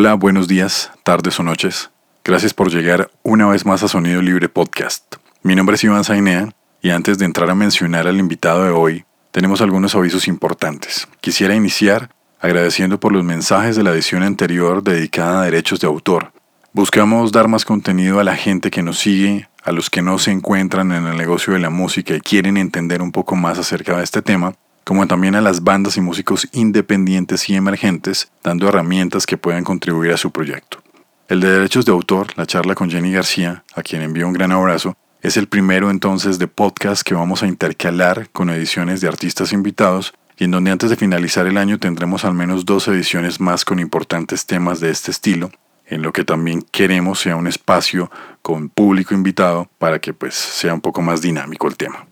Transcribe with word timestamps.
Hola, 0.00 0.14
buenos 0.14 0.46
días, 0.46 0.92
tardes 1.02 1.40
o 1.40 1.42
noches. 1.42 1.90
Gracias 2.22 2.54
por 2.54 2.70
llegar 2.70 3.10
una 3.24 3.48
vez 3.48 3.66
más 3.66 3.82
a 3.82 3.88
Sonido 3.88 4.22
Libre 4.22 4.48
Podcast. 4.48 5.16
Mi 5.42 5.56
nombre 5.56 5.74
es 5.74 5.82
Iván 5.82 6.04
Zainea 6.04 6.50
y 6.80 6.90
antes 6.90 7.18
de 7.18 7.24
entrar 7.24 7.50
a 7.50 7.56
mencionar 7.56 8.06
al 8.06 8.20
invitado 8.20 8.62
de 8.62 8.70
hoy, 8.70 9.04
tenemos 9.32 9.60
algunos 9.60 9.96
avisos 9.96 10.28
importantes. 10.28 11.08
Quisiera 11.20 11.56
iniciar 11.56 12.10
agradeciendo 12.38 13.00
por 13.00 13.10
los 13.10 13.24
mensajes 13.24 13.74
de 13.74 13.82
la 13.82 13.90
edición 13.90 14.22
anterior 14.22 14.84
dedicada 14.84 15.40
a 15.40 15.44
derechos 15.46 15.80
de 15.80 15.88
autor. 15.88 16.30
Buscamos 16.72 17.32
dar 17.32 17.48
más 17.48 17.64
contenido 17.64 18.20
a 18.20 18.24
la 18.24 18.36
gente 18.36 18.70
que 18.70 18.84
nos 18.84 19.00
sigue, 19.00 19.48
a 19.64 19.72
los 19.72 19.90
que 19.90 20.00
no 20.00 20.20
se 20.20 20.30
encuentran 20.30 20.92
en 20.92 21.08
el 21.08 21.16
negocio 21.16 21.54
de 21.54 21.58
la 21.58 21.70
música 21.70 22.14
y 22.14 22.20
quieren 22.20 22.56
entender 22.56 23.02
un 23.02 23.10
poco 23.10 23.34
más 23.34 23.58
acerca 23.58 23.96
de 23.96 24.04
este 24.04 24.22
tema, 24.22 24.54
como 24.88 25.06
también 25.06 25.34
a 25.34 25.42
las 25.42 25.64
bandas 25.64 25.98
y 25.98 26.00
músicos 26.00 26.48
independientes 26.50 27.50
y 27.50 27.54
emergentes, 27.54 28.32
dando 28.42 28.70
herramientas 28.70 29.26
que 29.26 29.36
puedan 29.36 29.62
contribuir 29.62 30.12
a 30.12 30.16
su 30.16 30.30
proyecto. 30.30 30.82
El 31.28 31.40
de 31.40 31.52
derechos 31.52 31.84
de 31.84 31.92
autor, 31.92 32.28
la 32.36 32.46
charla 32.46 32.74
con 32.74 32.90
Jenny 32.90 33.12
García, 33.12 33.64
a 33.74 33.82
quien 33.82 34.00
envío 34.00 34.26
un 34.26 34.32
gran 34.32 34.50
abrazo, 34.50 34.96
es 35.20 35.36
el 35.36 35.46
primero 35.46 35.90
entonces 35.90 36.38
de 36.38 36.48
podcast 36.48 37.02
que 37.02 37.12
vamos 37.12 37.42
a 37.42 37.48
intercalar 37.48 38.30
con 38.30 38.48
ediciones 38.48 39.02
de 39.02 39.08
artistas 39.08 39.52
invitados 39.52 40.14
y 40.38 40.44
en 40.44 40.52
donde 40.52 40.70
antes 40.70 40.88
de 40.88 40.96
finalizar 40.96 41.46
el 41.46 41.58
año 41.58 41.78
tendremos 41.78 42.24
al 42.24 42.32
menos 42.32 42.64
dos 42.64 42.88
ediciones 42.88 43.40
más 43.40 43.66
con 43.66 43.80
importantes 43.80 44.46
temas 44.46 44.80
de 44.80 44.88
este 44.88 45.10
estilo, 45.10 45.50
en 45.84 46.00
lo 46.00 46.14
que 46.14 46.24
también 46.24 46.62
queremos 46.62 47.18
sea 47.18 47.36
un 47.36 47.46
espacio 47.46 48.10
con 48.40 48.70
público 48.70 49.12
invitado 49.12 49.68
para 49.76 49.98
que 49.98 50.14
pues 50.14 50.34
sea 50.34 50.72
un 50.72 50.80
poco 50.80 51.02
más 51.02 51.20
dinámico 51.20 51.68
el 51.68 51.76
tema. 51.76 52.06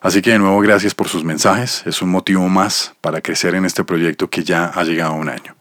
Así 0.00 0.22
que 0.22 0.30
de 0.30 0.38
nuevo 0.38 0.60
gracias 0.60 0.94
por 0.94 1.08
sus 1.08 1.24
mensajes, 1.24 1.82
es 1.84 2.02
un 2.02 2.10
motivo 2.10 2.48
más 2.48 2.94
para 3.00 3.20
crecer 3.20 3.56
en 3.56 3.64
este 3.64 3.82
proyecto 3.82 4.30
que 4.30 4.44
ya 4.44 4.66
ha 4.66 4.84
llegado 4.84 5.12
a 5.12 5.16
un 5.16 5.28
año. 5.28 5.56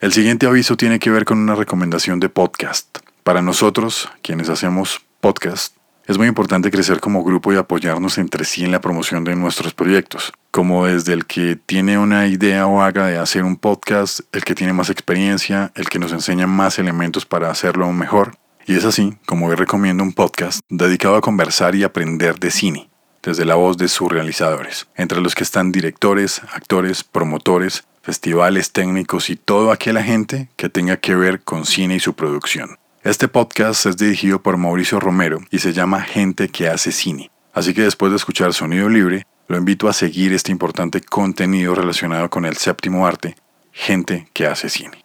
El 0.00 0.12
siguiente 0.12 0.46
aviso 0.46 0.76
tiene 0.76 0.98
que 0.98 1.10
ver 1.10 1.24
con 1.24 1.38
una 1.38 1.54
recomendación 1.54 2.20
de 2.20 2.28
podcast. 2.28 2.98
Para 3.24 3.42
nosotros, 3.42 4.10
quienes 4.22 4.48
hacemos 4.48 5.00
podcast, 5.20 5.74
es 6.06 6.16
muy 6.16 6.26
importante 6.26 6.70
crecer 6.70 7.00
como 7.00 7.22
grupo 7.22 7.52
y 7.52 7.56
apoyarnos 7.56 8.16
entre 8.16 8.44
sí 8.44 8.64
en 8.64 8.72
la 8.72 8.80
promoción 8.80 9.24
de 9.24 9.36
nuestros 9.36 9.74
proyectos, 9.74 10.32
como 10.50 10.86
desde 10.86 11.12
el 11.12 11.26
que 11.26 11.56
tiene 11.56 11.98
una 11.98 12.28
idea 12.28 12.66
o 12.66 12.80
haga 12.80 13.08
de 13.08 13.18
hacer 13.18 13.44
un 13.44 13.56
podcast, 13.56 14.20
el 14.32 14.44
que 14.44 14.54
tiene 14.54 14.72
más 14.72 14.88
experiencia, 14.88 15.72
el 15.74 15.88
que 15.88 15.98
nos 15.98 16.12
enseña 16.12 16.46
más 16.46 16.78
elementos 16.78 17.26
para 17.26 17.50
hacerlo 17.50 17.92
mejor. 17.92 18.36
Y 18.66 18.76
es 18.76 18.84
así 18.84 19.18
como 19.26 19.48
hoy 19.48 19.56
recomiendo 19.56 20.02
un 20.02 20.12
podcast 20.12 20.60
dedicado 20.68 21.16
a 21.16 21.20
conversar 21.20 21.74
y 21.74 21.84
aprender 21.84 22.38
de 22.38 22.50
cine, 22.50 22.88
desde 23.22 23.44
la 23.44 23.54
voz 23.54 23.76
de 23.76 23.88
sus 23.88 24.08
realizadores, 24.08 24.86
entre 24.96 25.20
los 25.20 25.34
que 25.34 25.44
están 25.44 25.72
directores, 25.72 26.40
actores, 26.52 27.04
promotores, 27.04 27.84
festivales 28.02 28.72
técnicos 28.72 29.30
y 29.30 29.36
toda 29.36 29.74
aquella 29.74 30.02
gente 30.02 30.48
que 30.56 30.68
tenga 30.68 30.96
que 30.96 31.14
ver 31.14 31.40
con 31.42 31.66
cine 31.66 31.96
y 31.96 32.00
su 32.00 32.14
producción. 32.14 32.78
Este 33.04 33.28
podcast 33.28 33.86
es 33.86 33.96
dirigido 33.96 34.42
por 34.42 34.56
Mauricio 34.56 34.98
Romero 35.00 35.40
y 35.50 35.58
se 35.58 35.72
llama 35.72 36.02
Gente 36.02 36.48
que 36.48 36.68
hace 36.68 36.92
cine. 36.92 37.30
Así 37.52 37.74
que 37.74 37.82
después 37.82 38.10
de 38.10 38.16
escuchar 38.16 38.52
Sonido 38.54 38.88
Libre, 38.88 39.26
lo 39.46 39.56
invito 39.56 39.88
a 39.88 39.92
seguir 39.92 40.32
este 40.32 40.52
importante 40.52 41.00
contenido 41.00 41.74
relacionado 41.74 42.28
con 42.28 42.44
el 42.44 42.56
séptimo 42.56 43.06
arte, 43.06 43.36
Gente 43.72 44.28
que 44.32 44.46
hace 44.46 44.68
cine. 44.68 45.04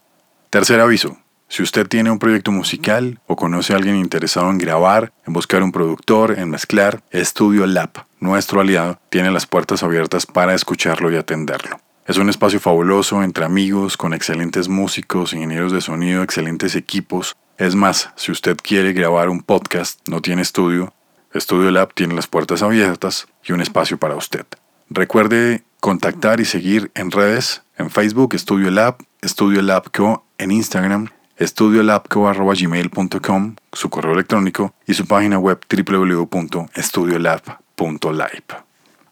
Tercer 0.49 0.79
aviso. 0.79 1.17
Si 1.47 1.61
usted 1.61 1.87
tiene 1.87 2.09
un 2.09 2.19
proyecto 2.19 2.51
musical 2.51 3.19
o 3.27 3.35
conoce 3.35 3.73
a 3.73 3.75
alguien 3.75 3.95
interesado 3.95 4.49
en 4.49 4.57
grabar, 4.57 5.13
en 5.27 5.33
buscar 5.33 5.61
un 5.61 5.71
productor, 5.71 6.37
en 6.39 6.49
mezclar, 6.49 7.03
Estudio 7.11 7.67
Lab, 7.67 8.05
nuestro 8.19 8.61
aliado, 8.61 8.99
tiene 9.09 9.31
las 9.31 9.45
puertas 9.45 9.83
abiertas 9.83 10.25
para 10.25 10.55
escucharlo 10.55 11.11
y 11.11 11.15
atenderlo. 11.15 11.79
Es 12.05 12.17
un 12.17 12.29
espacio 12.29 12.59
fabuloso 12.59 13.23
entre 13.23 13.45
amigos, 13.45 13.95
con 13.95 14.13
excelentes 14.13 14.67
músicos, 14.67 15.33
ingenieros 15.33 15.71
de 15.71 15.79
sonido, 15.79 16.23
excelentes 16.23 16.75
equipos. 16.75 17.37
Es 17.57 17.75
más, 17.75 18.09
si 18.15 18.31
usted 18.31 18.57
quiere 18.57 18.91
grabar 18.91 19.29
un 19.29 19.41
podcast, 19.41 19.99
no 20.09 20.21
tiene 20.21 20.41
estudio, 20.41 20.93
Studio 21.35 21.71
Lab 21.71 21.93
tiene 21.93 22.13
las 22.13 22.27
puertas 22.27 22.61
abiertas 22.61 23.27
y 23.43 23.53
un 23.53 23.61
espacio 23.61 23.97
para 23.97 24.15
usted. 24.15 24.45
Recuerde 24.89 25.63
contactar 25.79 26.39
y 26.39 26.45
seguir 26.45 26.91
en 26.93 27.09
redes, 27.09 27.63
en 27.77 27.89
Facebook, 27.89 28.37
Studio 28.37 28.69
Lab, 28.69 28.97
Studio 29.23 29.61
Lab 29.61 29.89
Co, 29.91 30.25
en 30.37 30.51
Instagram, 30.51 31.09
estudiolabco.gmail.com, 31.37 33.55
su 33.71 33.89
correo 33.89 34.13
electrónico 34.13 34.73
y 34.85 34.93
su 34.93 35.05
página 35.05 35.39
web 35.39 35.59
www.studiolab.live. 35.69 38.43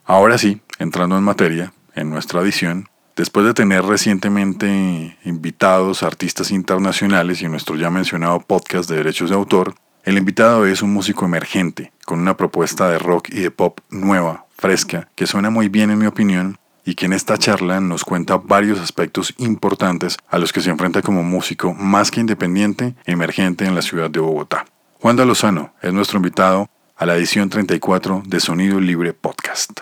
Ahora 0.06 0.38
sí, 0.38 0.62
entrando 0.80 1.18
en 1.18 1.24
materia, 1.24 1.74
en 1.96 2.10
nuestra 2.10 2.42
edición, 2.42 2.90
después 3.16 3.46
de 3.46 3.54
tener 3.54 3.84
recientemente 3.84 5.18
invitados 5.24 6.04
artistas 6.04 6.52
internacionales 6.52 7.42
y 7.42 7.48
nuestro 7.48 7.76
ya 7.76 7.90
mencionado 7.90 8.40
podcast 8.40 8.90
de 8.90 8.98
derechos 8.98 9.30
de 9.30 9.36
autor, 9.36 9.76
el 10.04 10.18
invitado 10.18 10.66
es 10.66 10.82
un 10.82 10.92
músico 10.92 11.26
emergente, 11.26 11.92
con 12.06 12.20
una 12.20 12.36
propuesta 12.36 12.90
de 12.90 12.98
rock 12.98 13.30
y 13.30 13.42
de 13.42 13.52
pop 13.52 13.80
nueva, 13.90 14.46
fresca, 14.58 15.10
que 15.16 15.28
suena 15.28 15.52
muy 15.52 15.70
bien 15.70 15.92
en 15.92 16.00
mi 16.00 16.08
opinión, 16.08 16.58
y 16.86 16.96
que 16.96 17.06
en 17.06 17.14
esta 17.14 17.38
charla 17.38 17.80
nos 17.80 18.04
cuenta 18.04 18.38
varios 18.38 18.80
aspectos 18.80 19.34
importantes 19.38 20.18
a 20.30 20.38
los 20.38 20.52
que 20.54 20.62
se 20.62 20.70
enfrenta 20.70 21.02
como 21.02 21.24
músico 21.24 21.74
más 21.74 22.12
que 22.12 22.20
independiente 22.20 22.96
emergente 23.06 23.66
en 23.66 23.76
la 23.76 23.82
ciudad 23.82 24.10
de 24.10 24.20
Bogotá. 24.20 24.66
Juan 25.00 25.16
de 25.16 25.26
Lozano 25.26 25.74
es 25.82 25.94
nuestro 25.94 26.18
invitado 26.18 26.70
a 26.96 27.06
la 27.06 27.16
edición 27.16 27.50
34 27.50 28.24
de 28.26 28.40
Sonido 28.40 28.80
Libre 28.80 29.14
Podcast. 29.14 29.82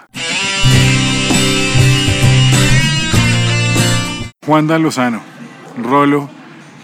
Juan 4.45 4.67
Lozano, 4.81 5.21
Rolo, 5.77 6.29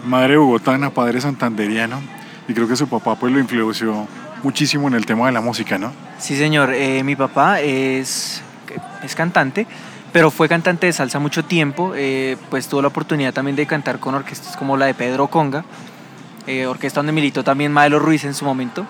madre 0.04 0.36
bogotana, 0.36 0.90
padre 0.90 1.20
santanderiano, 1.20 2.00
y 2.46 2.54
creo 2.54 2.68
que 2.68 2.76
su 2.76 2.86
papá 2.88 3.16
pues 3.16 3.32
lo 3.32 3.40
influenció 3.40 4.06
muchísimo 4.42 4.86
en 4.88 4.94
el 4.94 5.06
tema 5.06 5.26
de 5.26 5.32
la 5.32 5.40
música, 5.40 5.78
¿no? 5.78 5.92
Sí, 6.18 6.36
señor. 6.36 6.72
Eh, 6.74 7.02
mi 7.02 7.16
papá 7.16 7.60
es, 7.60 8.42
es 9.02 9.14
cantante, 9.14 9.66
pero 10.16 10.30
fue 10.30 10.48
cantante 10.48 10.86
de 10.86 10.94
salsa 10.94 11.18
mucho 11.18 11.44
tiempo. 11.44 11.92
Eh, 11.94 12.38
pues 12.48 12.68
tuvo 12.68 12.80
la 12.80 12.88
oportunidad 12.88 13.34
también 13.34 13.54
de 13.54 13.66
cantar 13.66 13.98
con 13.98 14.14
orquestas 14.14 14.56
como 14.56 14.78
la 14.78 14.86
de 14.86 14.94
Pedro 14.94 15.28
Conga, 15.28 15.62
eh, 16.46 16.64
orquesta 16.64 17.00
donde 17.00 17.12
militó 17.12 17.44
también 17.44 17.70
Maelo 17.70 17.98
Ruiz 17.98 18.24
en 18.24 18.32
su 18.32 18.46
momento. 18.46 18.86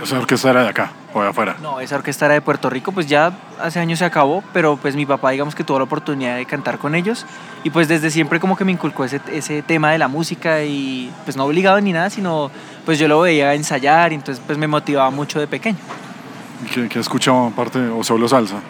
¿Esa 0.00 0.16
orquesta 0.16 0.50
era 0.50 0.62
de 0.62 0.68
acá 0.68 0.92
o 1.12 1.22
de 1.22 1.30
afuera? 1.30 1.56
No, 1.60 1.80
esa 1.80 1.96
orquesta 1.96 2.26
era 2.26 2.34
de 2.34 2.40
Puerto 2.40 2.70
Rico, 2.70 2.92
pues 2.92 3.08
ya 3.08 3.32
hace 3.60 3.80
años 3.80 3.98
se 3.98 4.04
acabó, 4.04 4.44
pero 4.52 4.76
pues 4.76 4.94
mi 4.94 5.06
papá 5.06 5.30
digamos 5.30 5.56
que 5.56 5.64
tuvo 5.64 5.78
la 5.78 5.86
oportunidad 5.86 6.36
de 6.36 6.46
cantar 6.46 6.78
con 6.78 6.94
ellos 6.94 7.26
y 7.64 7.70
pues 7.70 7.88
desde 7.88 8.08
siempre 8.08 8.38
como 8.38 8.56
que 8.56 8.64
me 8.64 8.70
inculcó 8.70 9.04
ese, 9.04 9.20
ese 9.32 9.62
tema 9.62 9.90
de 9.90 9.98
la 9.98 10.06
música 10.06 10.62
y 10.62 11.12
pues 11.24 11.36
no 11.36 11.46
obligado 11.46 11.80
ni 11.80 11.92
nada, 11.92 12.10
sino 12.10 12.52
pues 12.86 13.00
yo 13.00 13.08
lo 13.08 13.22
veía 13.22 13.54
ensayar 13.54 14.12
y 14.12 14.14
entonces 14.14 14.40
pues 14.46 14.56
me 14.56 14.68
motivaba 14.68 15.10
mucho 15.10 15.40
de 15.40 15.48
pequeño. 15.48 15.78
¿Qué, 16.72 16.88
qué 16.88 17.00
escuchaba 17.00 17.48
aparte 17.48 17.80
o 17.88 18.04
solo 18.04 18.28
salsa? 18.28 18.60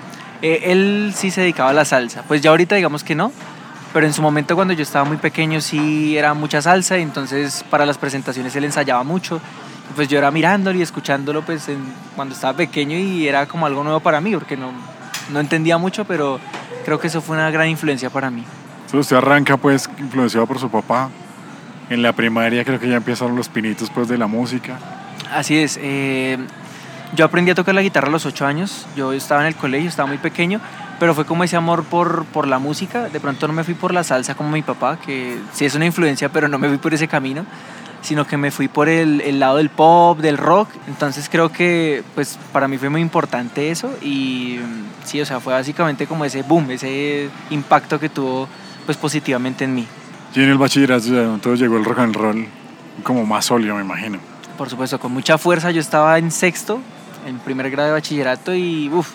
Eh, 0.42 0.60
él 0.64 1.12
sí 1.14 1.30
se 1.30 1.40
dedicaba 1.40 1.70
a 1.70 1.72
la 1.72 1.84
salsa, 1.84 2.22
pues 2.26 2.40
ya 2.40 2.50
ahorita 2.50 2.76
digamos 2.76 3.04
que 3.04 3.14
no, 3.14 3.32
pero 3.92 4.06
en 4.06 4.12
su 4.12 4.22
momento 4.22 4.54
cuando 4.54 4.74
yo 4.74 4.82
estaba 4.82 5.04
muy 5.04 5.16
pequeño 5.16 5.60
sí 5.60 6.16
era 6.16 6.34
mucha 6.34 6.62
salsa 6.62 6.98
y 6.98 7.02
entonces 7.02 7.64
para 7.70 7.84
las 7.86 7.98
presentaciones 7.98 8.54
él 8.54 8.64
ensayaba 8.64 9.02
mucho 9.02 9.40
pues 9.94 10.08
yo 10.08 10.18
era 10.18 10.30
mirándolo 10.30 10.78
y 10.78 10.82
escuchándolo 10.82 11.42
pues 11.42 11.68
cuando 12.14 12.34
estaba 12.34 12.56
pequeño 12.56 12.96
y 12.96 13.26
era 13.26 13.46
como 13.46 13.66
algo 13.66 13.82
nuevo 13.82 14.00
para 14.00 14.20
mí 14.20 14.32
porque 14.34 14.56
no, 14.56 14.70
no 15.30 15.40
entendía 15.40 15.78
mucho, 15.78 16.04
pero 16.04 16.38
creo 16.84 16.98
que 16.98 17.08
eso 17.08 17.20
fue 17.20 17.36
una 17.36 17.50
gran 17.50 17.68
influencia 17.68 18.10
para 18.10 18.30
mí. 18.30 18.44
Entonces 18.86 19.00
usted 19.00 19.16
arranca 19.16 19.56
pues 19.56 19.88
influenciado 19.98 20.46
por 20.46 20.58
su 20.58 20.70
papá. 20.70 21.10
En 21.90 22.02
la 22.02 22.12
primaria 22.12 22.64
creo 22.64 22.78
que 22.78 22.88
ya 22.88 22.96
empezaron 22.96 23.34
los 23.34 23.48
pinitos 23.48 23.90
pues 23.90 24.08
de 24.08 24.18
la 24.18 24.26
música. 24.26 24.78
Así 25.32 25.58
es. 25.58 25.78
Eh, 25.82 26.38
yo 27.14 27.24
aprendí 27.24 27.50
a 27.50 27.54
tocar 27.54 27.74
la 27.74 27.82
guitarra 27.82 28.08
a 28.08 28.10
los 28.10 28.26
ocho 28.26 28.46
años. 28.46 28.86
Yo 28.96 29.12
estaba 29.12 29.40
en 29.42 29.48
el 29.48 29.56
colegio, 29.56 29.88
estaba 29.88 30.08
muy 30.08 30.18
pequeño, 30.18 30.60
pero 30.98 31.14
fue 31.14 31.24
como 31.24 31.44
ese 31.44 31.56
amor 31.56 31.84
por, 31.84 32.24
por 32.26 32.46
la 32.46 32.58
música. 32.58 33.08
De 33.08 33.20
pronto 33.20 33.46
no 33.46 33.54
me 33.54 33.64
fui 33.64 33.74
por 33.74 33.94
la 33.94 34.04
salsa 34.04 34.34
como 34.34 34.50
mi 34.50 34.62
papá, 34.62 34.98
que 34.98 35.38
sí 35.52 35.64
es 35.64 35.74
una 35.74 35.86
influencia, 35.86 36.28
pero 36.28 36.48
no 36.48 36.58
me 36.58 36.68
fui 36.68 36.78
por 36.78 36.94
ese 36.94 37.08
camino 37.08 37.44
sino 38.00 38.28
que 38.28 38.36
me 38.36 38.52
fui 38.52 38.68
por 38.68 38.88
el, 38.88 39.20
el, 39.22 39.40
lado 39.40 39.56
del 39.56 39.70
pop, 39.70 40.20
del 40.20 40.38
rock. 40.38 40.68
Entonces 40.86 41.28
creo 41.28 41.50
que 41.50 42.04
pues 42.14 42.38
para 42.52 42.68
mí 42.68 42.78
fue 42.78 42.88
muy 42.88 43.00
importante 43.00 43.70
eso 43.72 43.90
y 44.00 44.60
sí, 45.04 45.20
o 45.20 45.26
sea, 45.26 45.40
fue 45.40 45.52
básicamente 45.52 46.06
como 46.06 46.24
ese 46.24 46.42
boom, 46.42 46.70
ese 46.70 47.28
impacto 47.50 47.98
que 47.98 48.08
tuvo 48.08 48.48
pues 48.86 48.96
positivamente 48.96 49.64
en 49.64 49.74
mí. 49.74 49.86
Y 50.34 50.42
en 50.42 50.50
el 50.50 50.58
bachillerato 50.58 51.34
entonces 51.34 51.60
llegó 51.60 51.76
el 51.76 51.84
rock 51.84 51.98
and 51.98 52.14
roll 52.14 52.46
como 53.02 53.24
más 53.26 53.46
sólido, 53.46 53.74
me 53.74 53.82
imagino. 53.82 54.18
Por 54.56 54.68
supuesto, 54.68 54.98
con 54.98 55.12
mucha 55.12 55.38
fuerza. 55.38 55.70
Yo 55.70 55.80
estaba 55.80 56.18
en 56.18 56.30
sexto, 56.30 56.80
en 57.28 57.38
primer 57.38 57.70
grado 57.70 57.88
de 57.88 57.92
bachillerato 57.92 58.54
y 58.54 58.88
uff, 58.90 59.10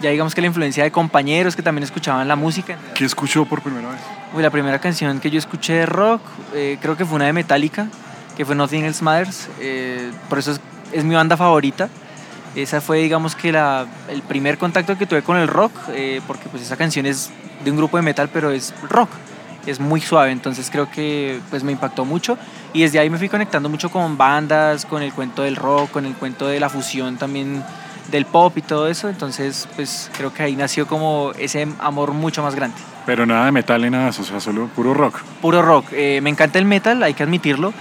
ya 0.00 0.10
digamos 0.10 0.34
que 0.34 0.40
la 0.40 0.48
influencia 0.48 0.84
de 0.84 0.90
compañeros 0.90 1.56
que 1.56 1.62
también 1.62 1.84
escuchaban 1.84 2.28
la 2.28 2.36
música. 2.36 2.76
¿Qué 2.94 3.04
escuchó 3.04 3.44
por 3.46 3.62
primera 3.62 3.88
vez? 3.88 4.00
Uy, 4.34 4.42
la 4.42 4.50
primera 4.50 4.78
canción 4.78 5.20
que 5.20 5.30
yo 5.30 5.38
escuché 5.38 5.74
de 5.74 5.86
rock, 5.86 6.20
eh, 6.54 6.78
creo 6.80 6.96
que 6.96 7.04
fue 7.04 7.16
una 7.16 7.26
de 7.26 7.32
Metallica, 7.32 7.88
que 8.36 8.44
fue 8.44 8.54
Nothing 8.54 8.84
Else 8.84 9.02
Matters. 9.02 9.48
Eh, 9.60 10.12
por 10.28 10.38
eso 10.38 10.56
es, 10.92 11.04
mi 11.04 11.14
banda 11.14 11.36
favorita. 11.36 11.88
Esa 12.54 12.80
fue, 12.80 12.98
digamos 12.98 13.34
que, 13.34 13.52
la, 13.52 13.86
el 14.08 14.22
primer 14.22 14.58
contacto 14.58 14.96
que 14.96 15.06
tuve 15.06 15.22
con 15.22 15.36
el 15.36 15.48
rock, 15.48 15.72
eh, 15.90 16.20
porque 16.26 16.48
pues 16.48 16.62
esa 16.62 16.76
canción 16.76 17.06
es 17.06 17.30
de 17.64 17.70
un 17.70 17.76
grupo 17.76 17.96
de 17.96 18.02
metal, 18.02 18.30
pero 18.32 18.50
es 18.50 18.74
rock. 18.88 19.10
Es 19.66 19.80
muy 19.80 20.00
suave, 20.00 20.30
entonces 20.30 20.70
creo 20.70 20.90
que 20.90 21.40
pues 21.50 21.64
me 21.64 21.72
impactó 21.72 22.04
mucho 22.04 22.38
y 22.72 22.82
desde 22.82 22.98
ahí 22.98 23.10
me 23.10 23.18
fui 23.18 23.28
conectando 23.28 23.68
mucho 23.68 23.90
con 23.90 24.16
bandas, 24.16 24.86
con 24.86 25.02
el 25.02 25.12
cuento 25.12 25.42
del 25.42 25.56
rock, 25.56 25.90
con 25.90 26.06
el 26.06 26.14
cuento 26.14 26.46
de 26.46 26.60
la 26.60 26.68
fusión 26.68 27.16
también 27.16 27.64
del 28.10 28.24
pop 28.24 28.56
y 28.56 28.62
todo 28.62 28.88
eso, 28.88 29.08
entonces 29.08 29.68
pues 29.76 30.10
creo 30.16 30.32
que 30.32 30.42
ahí 30.42 30.56
nació 30.56 30.86
como 30.86 31.32
ese 31.38 31.66
amor 31.78 32.12
mucho 32.12 32.42
más 32.42 32.54
grande. 32.54 32.76
Pero 33.04 33.26
nada 33.26 33.46
de 33.46 33.52
metal 33.52 33.82
ni 33.82 33.90
nada 33.90 34.04
de 34.04 34.10
eso, 34.10 34.22
o 34.22 34.24
sea, 34.24 34.40
solo 34.40 34.68
puro 34.68 34.94
rock. 34.94 35.20
Puro 35.40 35.62
rock, 35.62 35.86
eh, 35.92 36.20
me 36.22 36.30
encanta 36.30 36.58
el 36.58 36.64
metal, 36.64 37.02
hay 37.02 37.14
que 37.14 37.22
admitirlo, 37.22 37.72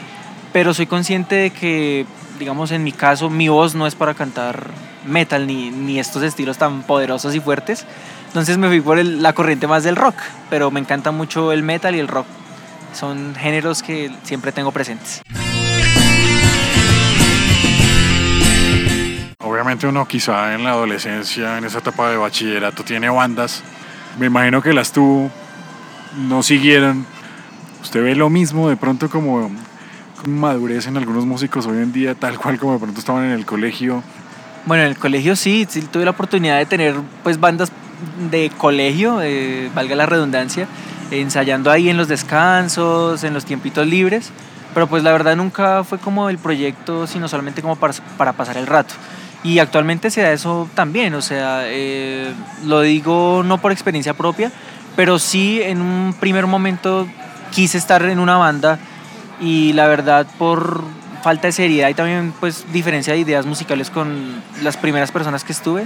pero 0.54 0.74
soy 0.74 0.88
consciente 0.88 1.36
de 1.36 1.50
que, 1.52 2.06
digamos 2.40 2.72
en 2.72 2.84
mi 2.84 2.92
caso, 2.92 3.30
mi 3.30 3.50
voz 3.50 3.76
no 3.76 3.88
es 3.88 3.96
para 3.96 4.14
cantar 4.14 4.68
metal 5.06 5.46
ni, 5.46 5.70
ni 5.70 6.00
estos 6.00 6.24
estilos 6.24 6.58
tan 6.58 6.84
poderosos 6.84 7.36
y 7.36 7.40
fuertes, 7.40 7.86
entonces 8.36 8.58
me 8.58 8.68
fui 8.68 8.82
por 8.82 8.98
la 8.98 9.32
corriente 9.32 9.66
más 9.66 9.86
del 9.86 9.96
rock, 9.96 10.16
pero 10.50 10.70
me 10.70 10.82
encanta 10.82 11.12
mucho 11.12 11.54
el 11.54 11.64
metal 11.64 11.96
y 11.96 12.00
el 12.00 12.10
rock. 12.10 12.26
Son 12.92 13.34
géneros 13.34 13.82
que 13.82 14.12
siempre 14.24 14.52
tengo 14.52 14.74
presentes. 14.74 15.22
Obviamente 19.40 19.88
uno 19.88 20.06
quizá 20.06 20.54
en 20.54 20.66
la 20.66 20.72
adolescencia, 20.72 21.58
en 21.58 21.64
esa 21.64 21.78
etapa 21.78 22.10
de 22.10 22.18
bachillerato, 22.18 22.84
tiene 22.84 23.08
bandas. 23.08 23.64
Me 24.20 24.26
imagino 24.26 24.62
que 24.62 24.74
las 24.74 24.92
tuvo, 24.92 25.32
no 26.28 26.44
siguieron. 26.44 27.06
¿Usted 27.84 28.04
ve 28.04 28.16
lo 28.16 28.30
mismo 28.30 28.68
de 28.68 28.76
pronto 28.76 29.10
como 29.10 29.50
madurez 30.28 30.88
en 30.88 30.98
algunos 30.98 31.26
músicos 31.26 31.68
hoy 31.68 31.78
en 31.78 31.94
día, 31.94 32.16
tal 32.16 32.38
cual 32.38 32.60
como 32.60 32.74
de 32.74 32.80
pronto 32.80 33.00
estaban 33.00 33.24
en 33.24 33.32
el 33.32 33.46
colegio? 33.46 34.04
Bueno, 34.66 34.84
en 34.84 34.90
el 34.90 34.98
colegio 34.98 35.38
sí, 35.38 35.66
sí 35.70 35.84
tuve 35.84 36.04
la 36.04 36.12
oportunidad 36.12 36.58
de 36.58 36.66
tener 36.66 36.96
pues 37.24 37.40
bandas 37.40 37.72
de 38.30 38.52
colegio, 38.58 39.22
eh, 39.22 39.70
valga 39.74 39.96
la 39.96 40.06
redundancia, 40.06 40.68
ensayando 41.12 41.72
ahí 41.72 41.90
en 41.90 41.98
los 41.98 42.08
descansos, 42.08 43.24
en 43.24 43.34
los 43.34 43.46
tiempitos 43.46 43.86
libres, 43.88 44.32
pero 44.74 44.88
pues 44.88 45.04
la 45.04 45.12
verdad 45.12 45.36
nunca 45.36 45.84
fue 45.84 46.00
como 46.00 46.30
el 46.30 46.38
proyecto, 46.38 47.08
sino 47.08 47.28
solamente 47.28 47.62
como 47.62 47.76
para, 47.76 47.94
para 48.18 48.34
pasar 48.34 48.58
el 48.58 48.68
rato. 48.68 48.94
Y 49.44 49.60
actualmente 49.60 50.10
se 50.10 50.22
da 50.22 50.32
eso 50.32 50.68
también, 50.74 51.14
o 51.14 51.22
sea, 51.22 51.62
eh, 51.66 52.34
lo 52.66 52.82
digo 52.82 53.44
no 53.46 53.60
por 53.60 53.72
experiencia 53.72 54.16
propia, 54.16 54.52
pero 54.96 55.20
sí 55.20 55.62
en 55.62 55.82
un 55.82 56.16
primer 56.20 56.48
momento 56.48 57.08
quise 57.52 57.78
estar 57.78 58.04
en 58.04 58.20
una 58.20 58.38
banda 58.38 58.80
y 59.40 59.74
la 59.74 59.88
verdad 59.88 60.26
por 60.38 60.84
falta 61.24 61.48
de 61.48 61.54
seriedad 61.54 61.90
y 61.90 61.94
también 61.94 62.34
pues 62.40 62.66
diferencia 62.72 63.14
de 63.14 63.20
ideas 63.20 63.46
musicales 63.46 63.90
con 63.90 64.44
las 64.62 64.78
primeras 64.78 65.12
personas 65.12 65.44
que 65.44 65.54
estuve, 65.54 65.86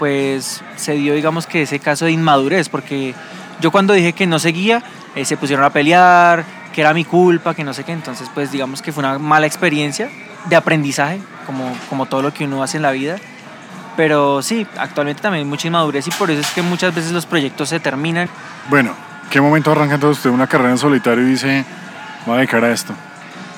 pues 0.00 0.62
se 0.76 0.94
dio, 0.94 1.14
digamos 1.14 1.46
que 1.46 1.62
ese 1.62 1.78
caso 1.78 2.06
de 2.06 2.12
inmadurez, 2.12 2.70
porque 2.70 3.14
yo 3.60 3.70
cuando 3.70 3.92
dije 3.92 4.14
que 4.14 4.26
no 4.26 4.38
seguía, 4.38 4.82
eh, 5.14 5.26
se 5.26 5.36
pusieron 5.36 5.62
a 5.62 5.70
pelear, 5.70 6.42
que 6.72 6.80
era 6.80 6.94
mi 6.94 7.04
culpa, 7.04 7.54
que 7.54 7.64
no 7.64 7.74
sé 7.74 7.84
qué, 7.84 7.92
entonces 7.92 8.30
pues 8.32 8.50
digamos 8.50 8.80
que 8.80 8.92
fue 8.92 9.02
una 9.04 9.18
mala 9.18 9.46
experiencia 9.46 10.08
de 10.46 10.56
aprendizaje, 10.56 11.20
como, 11.44 11.76
como 11.90 12.06
todo 12.06 12.22
lo 12.22 12.32
que 12.32 12.46
uno 12.46 12.62
hace 12.62 12.78
en 12.78 12.82
la 12.82 12.92
vida. 12.92 13.16
Pero 13.94 14.40
sí, 14.40 14.66
actualmente 14.78 15.20
también 15.20 15.44
hay 15.44 15.48
mucha 15.50 15.68
inmadurez 15.68 16.06
y 16.06 16.10
por 16.12 16.30
eso 16.30 16.40
es 16.40 16.50
que 16.52 16.62
muchas 16.62 16.94
veces 16.94 17.12
los 17.12 17.26
proyectos 17.26 17.68
se 17.68 17.78
terminan. 17.78 18.26
Bueno, 18.70 18.94
¿qué 19.28 19.38
momento 19.38 19.70
arranca 19.70 19.96
entonces 19.96 20.16
usted 20.16 20.30
una 20.30 20.46
carrera 20.46 20.70
en 20.70 20.78
solitario 20.78 21.24
y 21.24 21.32
dice, 21.32 21.62
voy 22.24 22.36
a 22.36 22.38
dedicar 22.38 22.64
a 22.64 22.72
esto? 22.72 22.94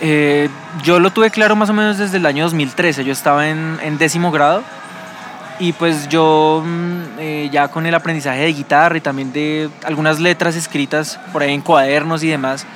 Eh, 0.01 0.49
yo 0.83 0.99
lo 0.99 1.13
tuve 1.13 1.31
claro 1.31 1.55
más 1.55 1.71
o 1.71 1.73
menos 1.73 1.99
desde 1.99 2.17
el 2.17 2.27
año 2.27 2.43
2013, 2.43 3.05
yo 3.05 3.13
estaba 3.13 3.49
en, 3.49 3.79
en 3.81 3.99
décimo 3.99 4.33
grado 4.33 4.65
y 5.63 5.73
pues 5.73 6.09
yo 6.09 6.61
mm, 6.67 7.21
eh, 7.21 7.49
ya 7.53 7.69
con 7.69 7.87
el 7.87 7.95
aprendizaje 7.95 8.41
de 8.41 8.53
guitarra 8.53 8.97
y 8.97 9.01
también 9.01 9.33
de 9.33 9.71
algunas 9.85 10.19
letras 10.19 10.57
escritas 10.57 11.21
por 11.33 11.41
ahí 11.41 11.55
en 11.55 11.61
cuadernos 11.61 12.25
y 12.25 12.29
demás, 12.29 12.67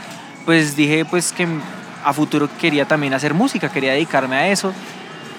pues 0.45 0.77
dije 0.77 1.05
pues 1.05 1.33
que 1.33 1.49
a 2.05 2.13
futuro 2.13 2.49
quería 2.61 2.85
también 2.87 3.13
hacer 3.13 3.35
música, 3.35 3.71
quería 3.71 3.95
dedicarme 3.95 4.37
a 4.37 4.49
eso, 4.51 4.73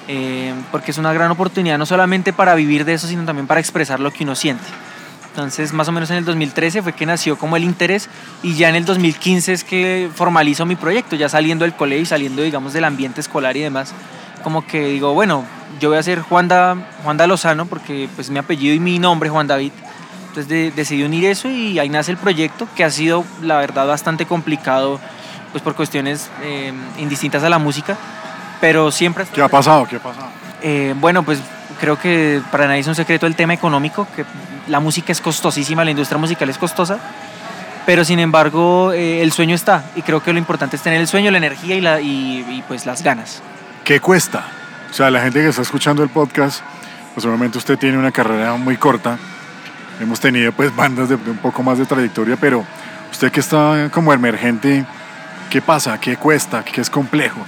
eh, 0.09 0.53
porque 0.73 0.91
es 0.91 0.97
una 0.97 1.13
gran 1.13 1.31
oportunidad 1.31 1.77
no 1.77 1.85
solamente 1.85 2.33
para 2.33 2.53
vivir 2.53 2.83
de 2.83 2.95
eso, 2.95 3.07
sino 3.07 3.23
también 3.23 3.47
para 3.47 3.61
expresar 3.61 4.01
lo 4.01 4.11
que 4.11 4.25
uno 4.25 4.35
siente. 4.35 4.65
Entonces, 5.29 5.71
más 5.71 5.87
o 5.87 5.93
menos 5.93 6.09
en 6.09 6.17
el 6.17 6.25
2013 6.25 6.81
fue 6.81 6.91
que 6.91 7.05
nació 7.05 7.37
como 7.37 7.55
el 7.55 7.63
interés 7.63 8.09
y 8.43 8.55
ya 8.55 8.67
en 8.67 8.75
el 8.75 8.83
2015 8.83 9.53
es 9.53 9.63
que 9.63 10.09
formalizo 10.13 10.65
mi 10.65 10.75
proyecto, 10.75 11.15
ya 11.15 11.29
saliendo 11.29 11.63
del 11.63 11.75
colegio 11.75 12.03
y 12.03 12.07
saliendo, 12.07 12.41
digamos, 12.41 12.73
del 12.73 12.83
ambiente 12.83 13.21
escolar 13.21 13.55
y 13.55 13.61
demás. 13.61 13.93
Como 14.43 14.67
que 14.67 14.87
digo, 14.87 15.13
bueno, 15.13 15.45
yo 15.79 15.89
voy 15.89 15.97
a 15.97 16.03
ser 16.03 16.21
Juan 16.21 16.47
da, 16.47 16.75
Lozano 17.27 17.65
porque 17.65 18.09
pues 18.15 18.29
mi 18.29 18.39
apellido 18.39 18.73
y 18.73 18.79
mi 18.79 18.99
nombre 18.99 19.29
Juan 19.29 19.47
David. 19.47 19.71
Entonces 20.29 20.75
decidí 20.75 21.03
unir 21.03 21.25
eso 21.25 21.49
y 21.49 21.79
ahí 21.79 21.89
nace 21.89 22.11
el 22.11 22.17
proyecto 22.17 22.67
que 22.75 22.83
ha 22.83 22.91
sido 22.91 23.23
la 23.41 23.57
verdad 23.57 23.87
bastante 23.87 24.25
complicado 24.25 24.99
pues 25.51 25.63
por 25.63 25.75
cuestiones 25.75 26.29
eh, 26.43 26.71
indistintas 26.99 27.43
a 27.43 27.49
la 27.49 27.57
música, 27.57 27.97
pero 28.61 28.91
siempre... 28.91 29.25
¿Qué 29.33 29.41
ha 29.41 29.47
pasado? 29.47 29.87
¿Qué 29.87 29.95
ha 29.95 29.99
pasado? 29.99 30.27
Eh, 30.61 30.93
bueno, 30.99 31.23
pues 31.23 31.39
creo 31.79 31.97
que 31.97 32.41
para 32.51 32.67
nadie 32.67 32.81
es 32.81 32.87
un 32.87 32.95
secreto 32.95 33.25
el 33.25 33.35
tema 33.35 33.53
económico, 33.53 34.07
que 34.15 34.25
la 34.67 34.79
música 34.79 35.11
es 35.11 35.21
costosísima, 35.21 35.83
la 35.85 35.91
industria 35.91 36.19
musical 36.19 36.49
es 36.49 36.57
costosa, 36.57 36.99
pero 37.85 38.03
sin 38.03 38.19
embargo 38.19 38.91
eh, 38.91 39.21
el 39.23 39.31
sueño 39.31 39.55
está 39.55 39.85
y 39.95 40.01
creo 40.01 40.21
que 40.21 40.33
lo 40.33 40.39
importante 40.39 40.75
es 40.75 40.81
tener 40.81 40.99
el 40.99 41.07
sueño, 41.07 41.31
la 41.31 41.37
energía 41.37 41.75
y, 41.75 41.81
la, 41.81 42.01
y, 42.01 42.45
y 42.49 42.63
pues 42.67 42.85
las 42.85 43.01
ganas. 43.01 43.41
¿Qué 43.83 43.99
cuesta? 43.99 44.45
O 44.89 44.93
sea, 44.93 45.11
la 45.11 45.21
gente 45.21 45.41
que 45.41 45.49
está 45.49 45.61
escuchando 45.61 46.01
el 46.01 46.09
podcast, 46.09 46.61
pues 47.13 47.25
obviamente 47.25 47.57
usted 47.57 47.77
tiene 47.77 47.97
una 47.97 48.11
carrera 48.11 48.55
muy 48.55 48.77
corta. 48.77 49.17
Hemos 49.99 50.19
tenido 50.19 50.51
pues 50.51 50.75
bandas 50.75 51.09
de 51.09 51.15
un 51.15 51.37
poco 51.37 51.61
más 51.63 51.77
de 51.77 51.85
trayectoria, 51.85 52.37
pero 52.39 52.63
usted 53.11 53.31
que 53.31 53.39
está 53.39 53.89
como 53.91 54.13
emergente, 54.13 54.85
¿qué 55.49 55.61
pasa? 55.61 55.99
¿Qué 55.99 56.17
cuesta? 56.17 56.63
¿Qué 56.63 56.81
es 56.81 56.89
complejo? 56.89 57.39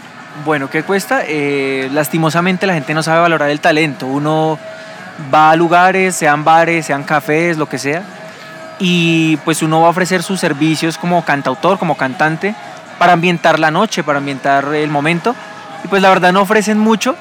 Bueno, 0.46 0.70
¿qué 0.70 0.84
cuesta? 0.84 1.22
Eh, 1.26 1.90
lastimosamente 1.92 2.68
la 2.68 2.74
gente 2.74 2.94
no 2.94 3.04
sabe 3.04 3.22
valorar 3.22 3.50
el 3.50 3.60
talento. 3.60 4.08
Uno 4.08 4.60
va 5.34 5.52
a 5.52 5.56
lugares, 5.56 6.16
sean 6.16 6.44
bares, 6.44 6.86
sean 6.86 7.04
cafés, 7.04 7.58
lo 7.58 7.68
que 7.68 7.78
sea, 7.78 8.04
y 8.80 9.38
pues 9.38 9.62
uno 9.62 9.82
va 9.82 9.88
a 9.88 9.90
ofrecer 9.92 10.24
sus 10.24 10.40
servicios 10.40 10.98
como 10.98 11.24
cantautor, 11.26 11.78
como 11.78 11.98
cantante, 11.98 12.56
para 12.98 13.14
ambientar 13.14 13.60
la 13.60 13.72
noche, 13.72 14.04
para 14.04 14.20
ambientar 14.20 14.74
el 14.74 14.90
momento. 14.90 15.36
Y 15.84 15.88
pues 15.88 16.02
la 16.02 16.10
verdad 16.10 16.32
no 16.32 16.42
ofrecen 16.42 16.78
mucho 16.78 17.16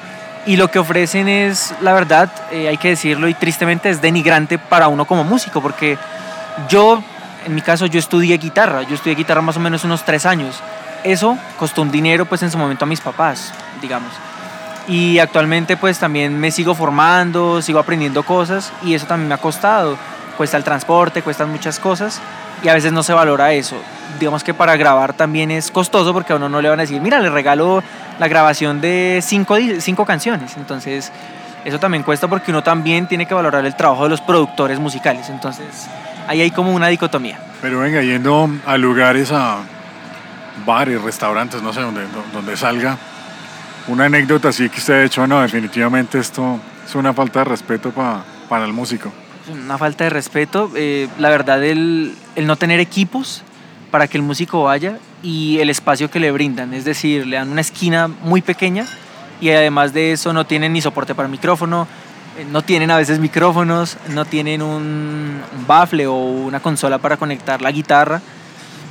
y 0.45 0.55
lo 0.55 0.69
que 0.69 0.79
ofrecen 0.79 1.27
es, 1.27 1.73
la 1.81 1.93
verdad, 1.93 2.29
eh, 2.51 2.67
hay 2.67 2.77
que 2.77 2.89
decirlo 2.89 3.27
y 3.27 3.33
tristemente 3.33 3.89
es 3.89 4.01
denigrante 4.01 4.57
para 4.57 4.87
uno 4.87 5.05
como 5.05 5.23
músico, 5.23 5.61
porque 5.61 5.97
yo, 6.67 7.03
en 7.45 7.55
mi 7.55 7.61
caso, 7.61 7.85
yo 7.85 7.99
estudié 7.99 8.37
guitarra, 8.37 8.83
yo 8.83 8.95
estudié 8.95 9.15
guitarra 9.15 9.41
más 9.41 9.57
o 9.57 9.59
menos 9.59 9.83
unos 9.83 10.03
tres 10.03 10.25
años. 10.25 10.61
Eso 11.03 11.37
costó 11.57 11.81
un 11.81 11.91
dinero 11.91 12.25
pues 12.25 12.43
en 12.43 12.51
su 12.51 12.57
momento 12.57 12.85
a 12.85 12.87
mis 12.87 12.99
papás, 12.99 13.53
digamos. 13.81 14.11
Y 14.87 15.19
actualmente 15.19 15.77
pues 15.77 15.99
también 15.99 16.37
me 16.39 16.51
sigo 16.51 16.73
formando, 16.73 17.61
sigo 17.61 17.79
aprendiendo 17.79 18.23
cosas 18.23 18.73
y 18.83 18.95
eso 18.95 19.05
también 19.05 19.29
me 19.29 19.35
ha 19.35 19.37
costado. 19.37 19.97
Cuesta 20.35 20.57
el 20.57 20.63
transporte, 20.63 21.21
cuestan 21.21 21.51
muchas 21.51 21.79
cosas 21.79 22.21
y 22.63 22.69
a 22.69 22.73
veces 22.73 22.91
no 22.91 23.03
se 23.03 23.13
valora 23.13 23.53
eso. 23.53 23.77
Digamos 24.19 24.43
que 24.43 24.53
para 24.53 24.75
grabar 24.77 25.13
también 25.13 25.51
es 25.51 25.69
costoso 25.69 26.13
porque 26.13 26.33
a 26.33 26.37
uno 26.37 26.49
no 26.49 26.61
le 26.61 26.69
van 26.69 26.79
a 26.79 26.83
decir, 26.83 27.01
mira, 27.01 27.19
le 27.19 27.29
regalo 27.29 27.83
la 28.19 28.27
grabación 28.27 28.81
de 28.81 29.19
cinco, 29.23 29.57
cinco 29.79 30.05
canciones. 30.05 30.55
Entonces, 30.57 31.11
eso 31.65 31.79
también 31.79 32.03
cuesta 32.03 32.27
porque 32.27 32.51
uno 32.51 32.61
también 32.61 33.07
tiene 33.07 33.25
que 33.25 33.33
valorar 33.33 33.65
el 33.65 33.75
trabajo 33.75 34.03
de 34.03 34.09
los 34.09 34.21
productores 34.21 34.79
musicales. 34.79 35.29
Entonces, 35.29 35.87
ahí 36.27 36.41
hay 36.41 36.51
como 36.51 36.73
una 36.73 36.87
dicotomía. 36.87 37.39
Pero 37.61 37.79
venga, 37.79 38.01
yendo 38.01 38.49
a 38.65 38.77
lugares, 38.77 39.31
a 39.31 39.57
bares, 40.65 41.01
restaurantes, 41.01 41.61
no 41.61 41.73
sé, 41.73 41.81
donde, 41.81 42.01
donde 42.33 42.55
salga, 42.57 42.97
una 43.87 44.05
anécdota 44.05 44.49
así 44.49 44.69
que 44.69 44.79
usted 44.79 44.93
ha 44.93 45.03
hecho, 45.05 45.25
no, 45.25 45.41
definitivamente 45.41 46.19
esto 46.19 46.59
es 46.85 46.95
una 46.95 47.13
falta 47.13 47.39
de 47.39 47.45
respeto 47.45 47.91
para 47.91 48.65
el 48.65 48.73
músico. 48.73 49.11
Una 49.51 49.77
falta 49.77 50.03
de 50.03 50.11
respeto, 50.11 50.71
eh, 50.75 51.07
la 51.17 51.29
verdad, 51.29 51.63
el, 51.63 52.15
el 52.35 52.45
no 52.45 52.55
tener 52.55 52.79
equipos 52.79 53.43
para 53.89 54.07
que 54.07 54.17
el 54.17 54.23
músico 54.23 54.63
vaya 54.63 54.97
y 55.23 55.59
el 55.59 55.69
espacio 55.69 56.09
que 56.09 56.19
le 56.19 56.31
brindan. 56.31 56.73
Es 56.73 56.85
decir, 56.85 57.27
le 57.27 57.37
dan 57.37 57.49
una 57.49 57.61
esquina 57.61 58.07
muy 58.07 58.41
pequeña 58.41 58.85
y 59.41 59.49
además 59.49 59.93
de 59.93 60.11
eso 60.11 60.33
no 60.33 60.45
tienen 60.45 60.73
ni 60.73 60.81
soporte 60.81 61.15
para 61.15 61.27
micrófono, 61.27 61.87
eh, 62.37 62.45
no 62.49 62.61
tienen 62.61 62.91
a 62.91 62.97
veces 62.97 63.19
micrófonos, 63.19 63.97
no 64.09 64.25
tienen 64.25 64.61
un, 64.61 65.41
bafle 65.67 66.07
o 66.07 66.15
una 66.15 66.59
consola 66.59 66.97
para 66.97 67.17
conectar 67.17 67.61
la 67.61 67.71
guitarra. 67.71 68.21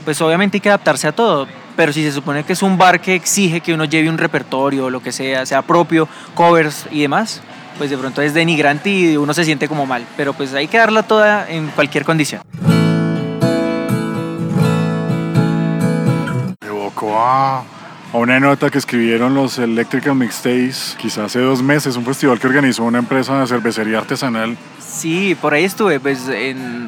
Pues 0.05 0.21
obviamente 0.21 0.57
hay 0.57 0.61
que 0.61 0.69
adaptarse 0.69 1.07
a 1.07 1.13
todo, 1.13 1.47
pero 1.77 1.93
si 1.93 2.03
se 2.03 2.13
supone 2.13 2.45
que 2.45 2.55
es 2.55 2.63
un 2.63 2.79
bar 2.79 3.01
que 3.01 3.15
exige 3.15 3.61
que 3.61 3.75
uno 3.75 3.85
lleve 3.85 4.09
un 4.09 4.19
repertorio 4.19 4.87
o 4.87 4.91
lo 4.91 5.03
que 5.03 5.13
sea, 5.13 5.45
sea 5.45 5.63
propio, 5.63 6.09
covers 6.35 6.87
y 6.91 7.03
demás, 7.03 7.43
pues 7.77 7.91
de 7.91 7.99
pronto 7.99 8.23
es 8.23 8.33
denigrante 8.33 8.91
y 8.91 9.17
uno 9.17 9.35
se 9.35 9.45
siente 9.45 9.69
como 9.69 9.87
mal, 9.87 10.05
pero 10.17 10.33
pues 10.33 10.55
hay 10.55 10.67
que 10.67 10.79
darla 10.79 11.03
toda 11.03 11.49
en 11.49 11.69
cualquier 11.69 12.05
condición. 12.05 12.41
A, 17.03 17.63
una 18.13 18.41
nota 18.41 18.71
que 18.71 18.79
escribieron 18.79 19.35
los 19.35 19.59
Electrical 19.59 20.15
Mixtape, 20.15 20.73
quizás 20.99 21.19
hace 21.19 21.41
dos 21.41 21.63
meses, 21.63 21.97
un 21.97 22.05
festival 22.05 22.41
que 22.41 22.47
organizó 22.47 22.85
una 22.85 22.99
empresa 22.99 23.39
de 23.39 23.47
cervecería 23.47 23.99
artesanal. 23.99 24.57
Sí, 24.81 25.37
por 25.41 25.55
ahí 25.55 25.65
estuve, 25.65 26.01
pues 26.01 26.23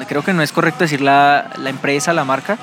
creo 0.07 0.23
que 0.23 0.33
no 0.33 0.41
es 0.41 0.51
correcto 0.51 0.83
decir 0.83 1.01
la, 1.01 1.51
la 1.57 1.69
empresa, 1.69 2.13
la 2.13 2.25
marca, 2.25 2.57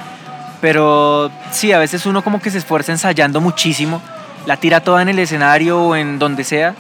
Pero 0.61 1.31
sí, 1.52 1.73
a 1.73 1.78
veces 1.78 2.05
uno 2.05 2.23
como 2.23 2.40
que 2.40 2.50
se 2.50 2.59
esfuerza 2.59 2.93
ensayando 2.93 3.40
muchísimo, 3.40 4.02
la 4.45 4.57
tira 4.57 4.81
toda 4.81 5.02
en 5.02 5.09
el 5.09 5.19
escenario 5.19 5.81
o 5.81 5.97
en 5.97 6.19
donde 6.19 6.43
sea, 6.43 6.75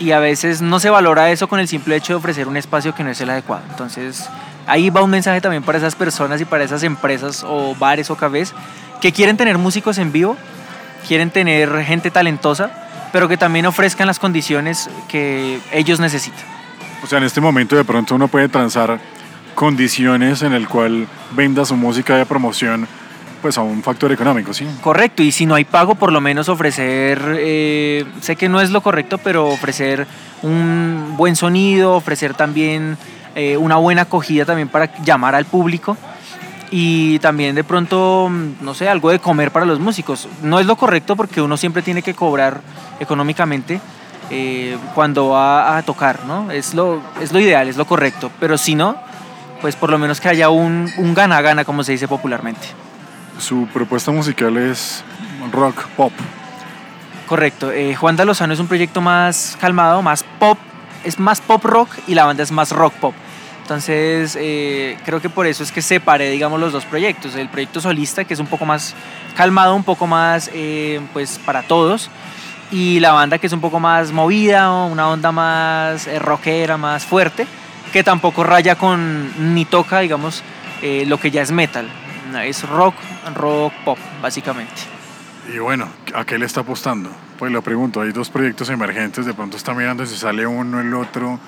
y 0.00 0.10
a 0.10 0.18
veces 0.18 0.60
no 0.60 0.80
se 0.80 0.90
valora 0.90 1.30
eso 1.30 1.48
con 1.48 1.60
el 1.60 1.68
simple 1.68 1.96
hecho 1.96 2.14
de 2.14 2.16
ofrecer 2.16 2.48
un 2.48 2.56
espacio 2.56 2.94
que 2.94 3.04
no 3.04 3.10
es 3.10 3.20
el 3.20 3.30
adecuado. 3.30 3.62
Entonces, 3.70 4.28
ahí 4.66 4.90
va 4.90 5.02
un 5.02 5.10
mensaje 5.10 5.40
también 5.40 5.62
para 5.62 5.78
esas 5.78 5.94
personas 5.94 6.40
y 6.40 6.44
para 6.44 6.64
esas 6.64 6.82
empresas 6.82 7.44
o 7.46 7.74
bares 7.74 8.10
o 8.10 8.16
cafés 8.16 8.54
que 9.00 9.12
quieren 9.12 9.36
tener 9.36 9.58
músicos 9.58 9.98
en 9.98 10.12
vivo, 10.12 10.36
quieren 11.06 11.30
tener 11.30 11.84
gente 11.84 12.10
talentosa, 12.10 12.70
pero 13.12 13.28
que 13.28 13.36
también 13.36 13.66
ofrezcan 13.66 14.06
las 14.06 14.18
condiciones 14.18 14.88
que 15.08 15.60
ellos 15.72 16.00
necesitan. 16.00 16.40
O 17.02 17.06
sea, 17.06 17.18
en 17.18 17.24
este 17.24 17.40
momento 17.40 17.76
de 17.76 17.84
pronto 17.84 18.14
uno 18.14 18.28
puede 18.28 18.48
transar 18.48 18.98
condiciones 19.54 20.42
en 20.42 20.52
el 20.52 20.68
cual 20.68 21.06
venda 21.32 21.64
su 21.64 21.76
música 21.76 22.16
de 22.16 22.26
promoción 22.26 22.88
pues 23.42 23.58
a 23.58 23.60
un 23.60 23.82
factor 23.82 24.10
económico, 24.10 24.54
¿sí? 24.54 24.66
Correcto, 24.80 25.22
y 25.22 25.30
si 25.30 25.44
no 25.44 25.54
hay 25.54 25.66
pago, 25.66 25.96
por 25.96 26.10
lo 26.10 26.22
menos 26.22 26.48
ofrecer, 26.48 27.20
eh, 27.38 28.06
sé 28.22 28.36
que 28.36 28.48
no 28.48 28.62
es 28.62 28.70
lo 28.70 28.80
correcto, 28.80 29.18
pero 29.18 29.48
ofrecer 29.48 30.06
un 30.40 31.12
buen 31.18 31.36
sonido, 31.36 31.92
ofrecer 31.92 32.32
también 32.32 32.96
eh, 33.34 33.56
una 33.56 33.76
buena 33.76 34.02
acogida 34.02 34.44
también 34.44 34.68
para 34.68 34.94
llamar 35.02 35.34
al 35.34 35.44
público 35.44 35.96
y 36.70 37.18
también 37.20 37.54
de 37.54 37.64
pronto, 37.64 38.30
no 38.60 38.74
sé, 38.74 38.88
algo 38.88 39.10
de 39.10 39.18
comer 39.18 39.50
para 39.50 39.66
los 39.66 39.78
músicos. 39.78 40.28
No 40.42 40.60
es 40.60 40.66
lo 40.66 40.76
correcto 40.76 41.16
porque 41.16 41.40
uno 41.40 41.56
siempre 41.56 41.82
tiene 41.82 42.02
que 42.02 42.14
cobrar 42.14 42.60
económicamente 43.00 43.80
eh, 44.30 44.76
cuando 44.94 45.30
va 45.30 45.76
a 45.76 45.82
tocar, 45.82 46.24
¿no? 46.24 46.50
Es 46.50 46.74
lo, 46.74 47.00
es 47.20 47.32
lo 47.32 47.40
ideal, 47.40 47.68
es 47.68 47.76
lo 47.76 47.86
correcto, 47.86 48.30
pero 48.40 48.58
si 48.58 48.74
no, 48.74 48.96
pues 49.60 49.76
por 49.76 49.90
lo 49.90 49.98
menos 49.98 50.20
que 50.20 50.28
haya 50.28 50.48
un 50.48 51.14
gana-gana, 51.14 51.64
como 51.64 51.84
se 51.84 51.92
dice 51.92 52.08
popularmente. 52.08 52.66
Su 53.38 53.66
propuesta 53.72 54.10
musical 54.10 54.56
es 54.56 55.04
rock 55.52 55.86
pop. 55.96 56.12
Correcto. 57.26 57.72
Eh, 57.72 57.94
Juan 57.94 58.16
Dalozano 58.16 58.52
es 58.52 58.60
un 58.60 58.66
proyecto 58.66 59.00
más 59.00 59.56
calmado, 59.60 60.02
más 60.02 60.24
pop, 60.38 60.58
es 61.04 61.18
más 61.18 61.40
pop 61.40 61.64
rock 61.64 61.88
y 62.06 62.14
la 62.14 62.24
banda 62.26 62.42
es 62.42 62.52
más 62.52 62.70
rock 62.72 62.92
pop. 62.94 63.14
Entonces, 63.64 64.36
eh, 64.38 64.96
creo 65.04 65.20
que 65.20 65.30
por 65.30 65.46
eso 65.46 65.62
es 65.62 65.72
que 65.72 65.82
separé, 65.82 66.30
digamos, 66.30 66.60
los 66.60 66.72
dos 66.72 66.84
proyectos. 66.84 67.34
El 67.34 67.48
proyecto 67.48 67.80
solista, 67.80 68.24
que 68.24 68.34
es 68.34 68.40
un 68.40 68.46
poco 68.46 68.66
más 68.66 68.94
calmado, 69.36 69.74
un 69.74 69.84
poco 69.84 70.06
más, 70.06 70.50
eh, 70.52 71.00
pues, 71.12 71.40
para 71.44 71.62
todos. 71.62 72.10
Y 72.70 73.00
la 73.00 73.12
banda, 73.12 73.38
que 73.38 73.46
es 73.46 73.52
un 73.52 73.60
poco 73.60 73.80
más 73.80 74.12
movida, 74.12 74.70
una 74.70 75.08
onda 75.08 75.32
más 75.32 76.08
rockera, 76.20 76.76
más 76.76 77.04
fuerte, 77.04 77.46
que 77.92 78.04
tampoco 78.04 78.44
raya 78.44 78.76
con, 78.76 79.54
ni 79.54 79.64
toca, 79.64 80.00
digamos, 80.00 80.42
lo 81.06 81.18
que 81.18 81.30
ya 81.30 81.40
es 81.40 81.50
metal 81.50 81.88
es 82.42 82.68
rock, 82.68 82.94
rock 83.34 83.72
pop, 83.84 83.98
básicamente. 84.20 84.74
Y 85.52 85.58
bueno, 85.58 85.88
¿a 86.14 86.24
qué 86.24 86.38
le 86.38 86.46
está 86.46 86.60
apostando? 86.60 87.10
Pues 87.38 87.52
lo 87.52 87.62
pregunto, 87.62 88.00
hay 88.00 88.12
dos 88.12 88.30
proyectos 88.30 88.70
emergentes, 88.70 89.26
de 89.26 89.34
pronto 89.34 89.56
está 89.56 89.74
mirando 89.74 90.06
si 90.06 90.16
sale 90.16 90.46
uno, 90.46 90.80
el 90.80 90.94
otro, 90.94 91.38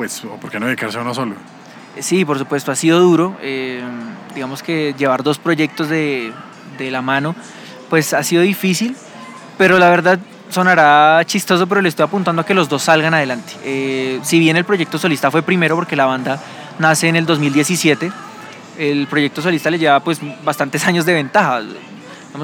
pues, 0.00 0.24
o 0.24 0.30
¿por 0.38 0.50
qué 0.50 0.58
no 0.58 0.64
dedicarse 0.64 0.96
a 0.96 1.02
uno 1.02 1.12
solo? 1.12 1.34
Sí, 1.98 2.24
por 2.24 2.38
supuesto, 2.38 2.72
ha 2.72 2.74
sido 2.74 3.00
duro. 3.00 3.36
Eh, 3.42 3.82
digamos 4.34 4.62
que 4.62 4.94
llevar 4.96 5.22
dos 5.22 5.38
proyectos 5.38 5.90
de, 5.90 6.32
de, 6.78 6.90
la 6.90 7.02
mano, 7.02 7.36
pues 7.90 8.14
ha 8.14 8.22
sido 8.22 8.40
difícil, 8.40 8.96
pero 9.58 9.78
la 9.78 9.90
verdad 9.90 10.18
sonará 10.48 11.22
chistoso, 11.26 11.66
pero 11.66 11.82
le 11.82 11.90
estoy 11.90 12.04
apuntando 12.04 12.40
a 12.40 12.46
que 12.46 12.54
los 12.54 12.70
dos 12.70 12.80
salgan 12.84 13.12
adelante. 13.12 13.52
Eh, 13.62 14.20
si 14.22 14.38
bien 14.38 14.56
el 14.56 14.64
proyecto 14.64 14.96
solista 14.96 15.30
fue 15.30 15.42
primero 15.42 15.76
porque 15.76 15.96
la 15.96 16.06
banda 16.06 16.40
nace 16.78 17.08
en 17.08 17.16
el 17.16 17.26
2017, 17.26 18.10
el 18.78 19.06
proyecto 19.06 19.42
solista 19.42 19.68
le 19.68 19.78
lleva 19.78 20.00
pues 20.00 20.18
bastantes 20.42 20.82
años 20.86 21.04
de 21.04 21.12
ventaja. 21.12 21.60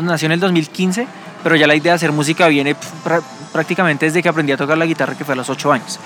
nació 0.03 0.27
en 0.27 0.33
el 0.33 0.41
2015, 0.41 1.07
pero 1.43 1.57
ya 1.57 1.67
la 1.67 1.75
idea 1.75 1.93
de 1.93 1.97
hacer 1.97 2.13
música 2.13 2.49
viene 2.49 2.77
prácticamente 3.51 4.05
desde 4.05 4.23
que 4.23 4.29
aprendí 4.29 4.53
a 4.53 4.59
tocar 4.59 4.77
la 4.77 4.85
guitarra, 4.85 5.15
que 5.17 5.25
fue 5.25 5.33
a 5.33 5.37
los 5.39 5.49
8 5.49 5.73
años. 5.73 5.99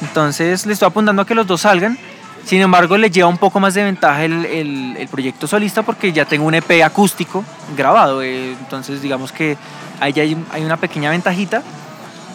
Entonces 0.00 0.66
le 0.66 0.72
estoy 0.72 0.86
apuntando 0.86 1.22
a 1.22 1.26
que 1.26 1.34
los 1.34 1.46
dos 1.46 1.62
salgan. 1.62 1.98
Sin 2.44 2.60
embargo, 2.60 2.96
le 2.96 3.10
lleva 3.10 3.28
un 3.28 3.38
poco 3.38 3.58
más 3.58 3.74
de 3.74 3.82
ventaja 3.82 4.24
el, 4.24 4.44
el, 4.46 5.08
proyecto 5.08 5.48
solista 5.48 5.82
porque 5.82 6.12
ya 6.12 6.24
tengo 6.24 6.46
un 6.46 6.54
EP 6.54 6.82
acústico 6.84 7.44
grabado. 7.76 8.22
Eh, 8.22 8.52
entonces, 8.52 9.02
digamos 9.02 9.32
que 9.32 9.56
ahí 9.98 10.12
hay, 10.20 10.36
hay 10.52 10.64
una 10.64 10.76
pequeña 10.76 11.10
ventajita. 11.10 11.62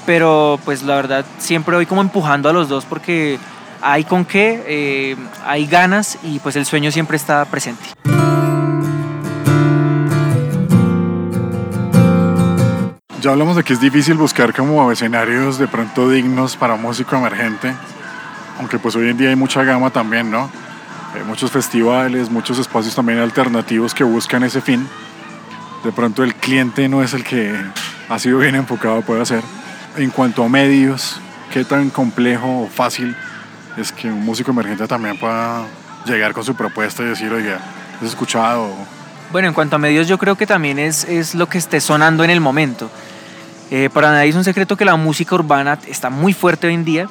Pero 0.05 0.59
pues 0.65 0.81
la 0.83 0.95
verdad 0.95 1.25
siempre 1.37 1.75
voy 1.75 1.85
como 1.85 2.01
empujando 2.01 2.49
a 2.49 2.53
los 2.53 2.67
dos 2.67 2.85
porque 2.85 3.37
hay 3.81 4.03
con 4.03 4.25
qué, 4.25 4.63
eh, 4.67 5.15
hay 5.45 5.65
ganas 5.65 6.17
y 6.23 6.39
pues 6.39 6.55
el 6.55 6.65
sueño 6.65 6.91
siempre 6.91 7.17
está 7.17 7.45
presente. 7.45 7.83
Ya 13.21 13.29
hablamos 13.29 13.55
de 13.55 13.63
que 13.63 13.73
es 13.73 13.79
difícil 13.79 14.15
buscar 14.15 14.51
como 14.51 14.91
escenarios 14.91 15.59
de 15.59 15.67
pronto 15.67 16.09
dignos 16.09 16.57
para 16.57 16.75
músico 16.75 17.15
emergente, 17.15 17.71
aunque 18.57 18.79
pues 18.79 18.95
hoy 18.95 19.09
en 19.09 19.17
día 19.17 19.29
hay 19.29 19.35
mucha 19.35 19.63
gama 19.63 19.91
también, 19.91 20.31
¿no? 20.31 20.49
Hay 21.13 21.23
muchos 21.23 21.51
festivales, 21.51 22.31
muchos 22.31 22.57
espacios 22.57 22.95
también 22.95 23.19
alternativos 23.19 23.93
que 23.93 24.03
buscan 24.03 24.41
ese 24.41 24.59
fin. 24.59 24.89
De 25.83 25.91
pronto 25.91 26.23
el 26.23 26.33
cliente 26.33 26.89
no 26.89 27.03
es 27.03 27.13
el 27.13 27.23
que 27.23 27.55
ha 28.09 28.17
sido 28.17 28.39
bien 28.39 28.55
enfocado 28.55 29.03
puede 29.03 29.23
ser. 29.27 29.43
En 29.97 30.09
cuanto 30.09 30.43
a 30.43 30.49
medios, 30.49 31.21
¿qué 31.53 31.63
tan 31.63 31.91
complejo 31.91 32.63
o 32.63 32.67
fácil 32.69 33.15
es 33.77 33.91
que 33.91 34.07
un 34.07 34.25
músico 34.25 34.49
emergente 34.49 34.87
también 34.87 35.19
pueda 35.19 35.67
llegar 36.07 36.33
con 36.33 36.43
su 36.43 36.55
propuesta 36.55 37.03
y 37.03 37.05
decir, 37.05 37.31
oiga, 37.31 37.59
¿has 38.01 38.07
escuchado? 38.07 38.73
Bueno, 39.31 39.47
en 39.47 39.53
cuanto 39.53 39.75
a 39.75 39.79
medios, 39.79 40.07
yo 40.07 40.17
creo 40.17 40.35
que 40.35 40.47
también 40.47 40.79
es, 40.79 41.03
es 41.03 41.35
lo 41.35 41.47
que 41.47 41.59
esté 41.59 41.79
sonando 41.81 42.23
en 42.23 42.31
el 42.31 42.41
momento. 42.41 42.89
Eh, 43.71 43.89
para 43.89 44.11
nadie 44.11 44.29
es 44.29 44.35
un 44.35 44.43
secreto 44.43 44.75
que 44.75 44.83
la 44.83 44.97
música 44.97 45.33
urbana 45.33 45.79
está 45.87 46.09
muy 46.09 46.33
fuerte 46.33 46.67
hoy 46.67 46.73
en 46.73 46.83
día. 46.83 47.07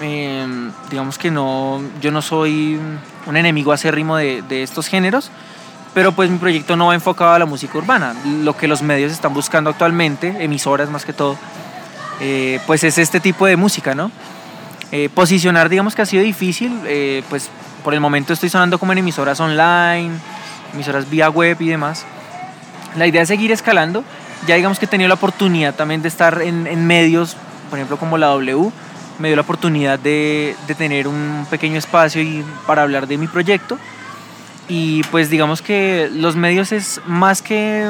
Em, 0.00 0.70
digamos 0.88 1.18
que 1.18 1.32
no, 1.32 1.82
yo 2.00 2.12
no 2.12 2.22
soy 2.22 2.78
un 3.26 3.36
enemigo 3.36 3.72
acérrimo 3.72 4.16
de, 4.16 4.42
de 4.42 4.62
estos 4.62 4.86
géneros, 4.86 5.32
pero 5.92 6.12
pues 6.12 6.30
mi 6.30 6.38
proyecto 6.38 6.76
no 6.76 6.86
va 6.86 6.94
enfocado 6.94 7.32
a 7.32 7.38
la 7.40 7.44
música 7.44 7.76
urbana. 7.76 8.14
Lo 8.24 8.56
que 8.56 8.68
los 8.68 8.82
medios 8.82 9.10
están 9.10 9.34
buscando 9.34 9.68
actualmente, 9.68 10.36
emisoras 10.44 10.88
más 10.90 11.04
que 11.04 11.12
todo, 11.12 11.36
eh, 12.20 12.60
pues 12.68 12.84
es 12.84 12.96
este 12.96 13.18
tipo 13.18 13.46
de 13.46 13.56
música, 13.56 13.96
¿no? 13.96 14.12
Eh, 14.92 15.08
posicionar, 15.12 15.68
digamos 15.68 15.96
que 15.96 16.02
ha 16.02 16.06
sido 16.06 16.22
difícil, 16.22 16.72
pues 17.28 17.50
por 17.82 17.94
el 17.94 18.00
momento 18.00 18.32
estoy 18.32 18.48
sonando 18.48 18.78
como 18.78 18.92
en 18.92 18.98
emisoras 18.98 19.40
online, 19.40 20.12
emisoras 20.72 21.10
vía 21.10 21.30
web 21.30 21.56
y 21.60 21.68
demás. 21.68 22.04
La 22.96 23.08
idea 23.08 23.22
es 23.22 23.28
seguir 23.28 23.50
escalando. 23.50 24.04
Ya 24.46 24.54
digamos 24.54 24.78
que 24.78 24.86
he 24.86 24.88
tenido 24.88 25.08
la 25.08 25.14
oportunidad 25.14 25.74
también 25.74 26.02
de 26.02 26.08
estar 26.08 26.40
en, 26.42 26.86
medios, 26.86 27.36
por 27.68 27.78
ejemplo 27.78 27.96
como 27.98 28.18
la 28.18 28.28
W, 28.28 28.70
me 29.18 29.28
dio 29.28 29.36
la 29.36 29.42
oportunidad 29.42 29.98
de, 29.98 30.56
de 30.66 30.74
tener 30.74 31.06
un 31.06 31.46
pequeño 31.50 31.78
espacio 31.78 32.22
y, 32.22 32.44
para 32.66 32.82
hablar 32.82 33.06
de 33.06 33.18
mi 33.18 33.26
proyecto. 33.26 33.78
Y 34.68 35.02
pues 35.04 35.30
digamos 35.30 35.62
que 35.62 36.08
los 36.12 36.36
medios 36.36 36.70
es 36.70 37.00
más 37.04 37.42
que, 37.42 37.88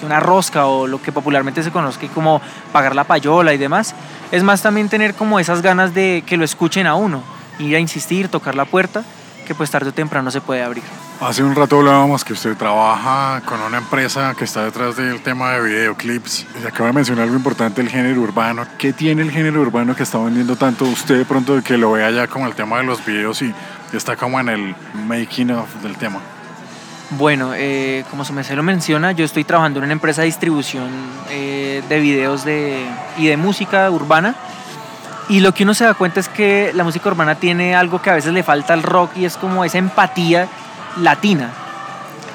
que, 0.00 0.06
una 0.06 0.20
rosca 0.20 0.66
o 0.66 0.86
lo 0.86 1.00
que 1.00 1.12
popularmente 1.12 1.62
se 1.62 1.70
conoce 1.70 2.08
como 2.08 2.40
pagar 2.72 2.96
la 2.96 3.04
payola 3.04 3.52
y 3.52 3.58
demás. 3.58 3.94
Es 4.32 4.42
más 4.42 4.62
también 4.62 4.88
tener 4.88 5.14
como 5.14 5.38
esas 5.38 5.60
ganas 5.60 5.94
de 5.94 6.24
que 6.26 6.38
lo 6.38 6.44
escuchen 6.44 6.86
a 6.86 6.94
uno, 6.94 7.22
ir 7.58 7.76
a 7.76 7.78
insistir, 7.78 8.28
tocar 8.28 8.54
la 8.54 8.64
puerta, 8.64 9.04
que 9.44 9.54
pues 9.54 9.70
tarde 9.70 9.90
o 9.90 9.92
temprano 9.92 10.30
se 10.30 10.40
puede 10.40 10.62
abrir. 10.62 10.82
Hace 11.20 11.42
un 11.42 11.54
rato 11.54 11.78
hablábamos 11.78 12.24
que 12.24 12.32
usted 12.32 12.56
trabaja 12.56 13.42
con 13.46 13.60
una 13.60 13.78
empresa 13.78 14.34
que 14.36 14.44
está 14.44 14.64
detrás 14.64 14.96
del 14.96 15.20
tema 15.22 15.52
de 15.52 15.62
videoclips. 15.62 16.46
Y 16.62 16.66
acaba 16.66 16.88
de 16.88 16.94
mencionar 16.94 17.24
algo 17.24 17.36
importante, 17.36 17.80
el 17.80 17.88
género 17.88 18.20
urbano. 18.20 18.66
¿Qué 18.78 18.92
tiene 18.92 19.22
el 19.22 19.30
género 19.30 19.60
urbano 19.60 19.94
que 19.94 20.02
está 20.02 20.18
vendiendo 20.18 20.56
tanto 20.56 20.84
usted 20.84 21.18
de 21.18 21.24
pronto 21.24 21.62
que 21.62 21.78
lo 21.78 21.92
vea 21.92 22.10
ya 22.10 22.26
como 22.26 22.46
el 22.46 22.54
tema 22.54 22.78
de 22.78 22.84
los 22.84 23.04
videos 23.04 23.42
y 23.42 23.54
está 23.92 24.16
como 24.16 24.40
en 24.40 24.48
el 24.48 24.74
making 25.06 25.50
of 25.52 25.68
del 25.82 25.96
tema? 25.96 26.20
Bueno, 27.10 27.52
eh, 27.54 28.04
como 28.10 28.24
se 28.24 28.56
lo 28.56 28.62
menciona, 28.62 29.12
yo 29.12 29.24
estoy 29.24 29.44
trabajando 29.44 29.78
en 29.78 29.84
una 29.84 29.92
empresa 29.92 30.22
de 30.22 30.26
distribución 30.26 30.88
eh, 31.30 31.82
de 31.88 32.00
videos 32.00 32.44
de, 32.44 32.84
y 33.18 33.26
de 33.26 33.36
música 33.36 33.90
urbana. 33.90 34.34
Y 35.28 35.40
lo 35.40 35.54
que 35.54 35.62
uno 35.64 35.72
se 35.72 35.84
da 35.84 35.94
cuenta 35.94 36.20
es 36.20 36.28
que 36.28 36.72
la 36.74 36.84
música 36.84 37.08
urbana 37.08 37.34
tiene 37.36 37.74
algo 37.74 38.02
que 38.02 38.10
a 38.10 38.14
veces 38.14 38.32
le 38.32 38.42
falta 38.42 38.74
al 38.74 38.82
rock 38.82 39.16
y 39.16 39.24
es 39.24 39.36
como 39.36 39.64
esa 39.64 39.78
empatía 39.78 40.48
latina. 41.00 41.50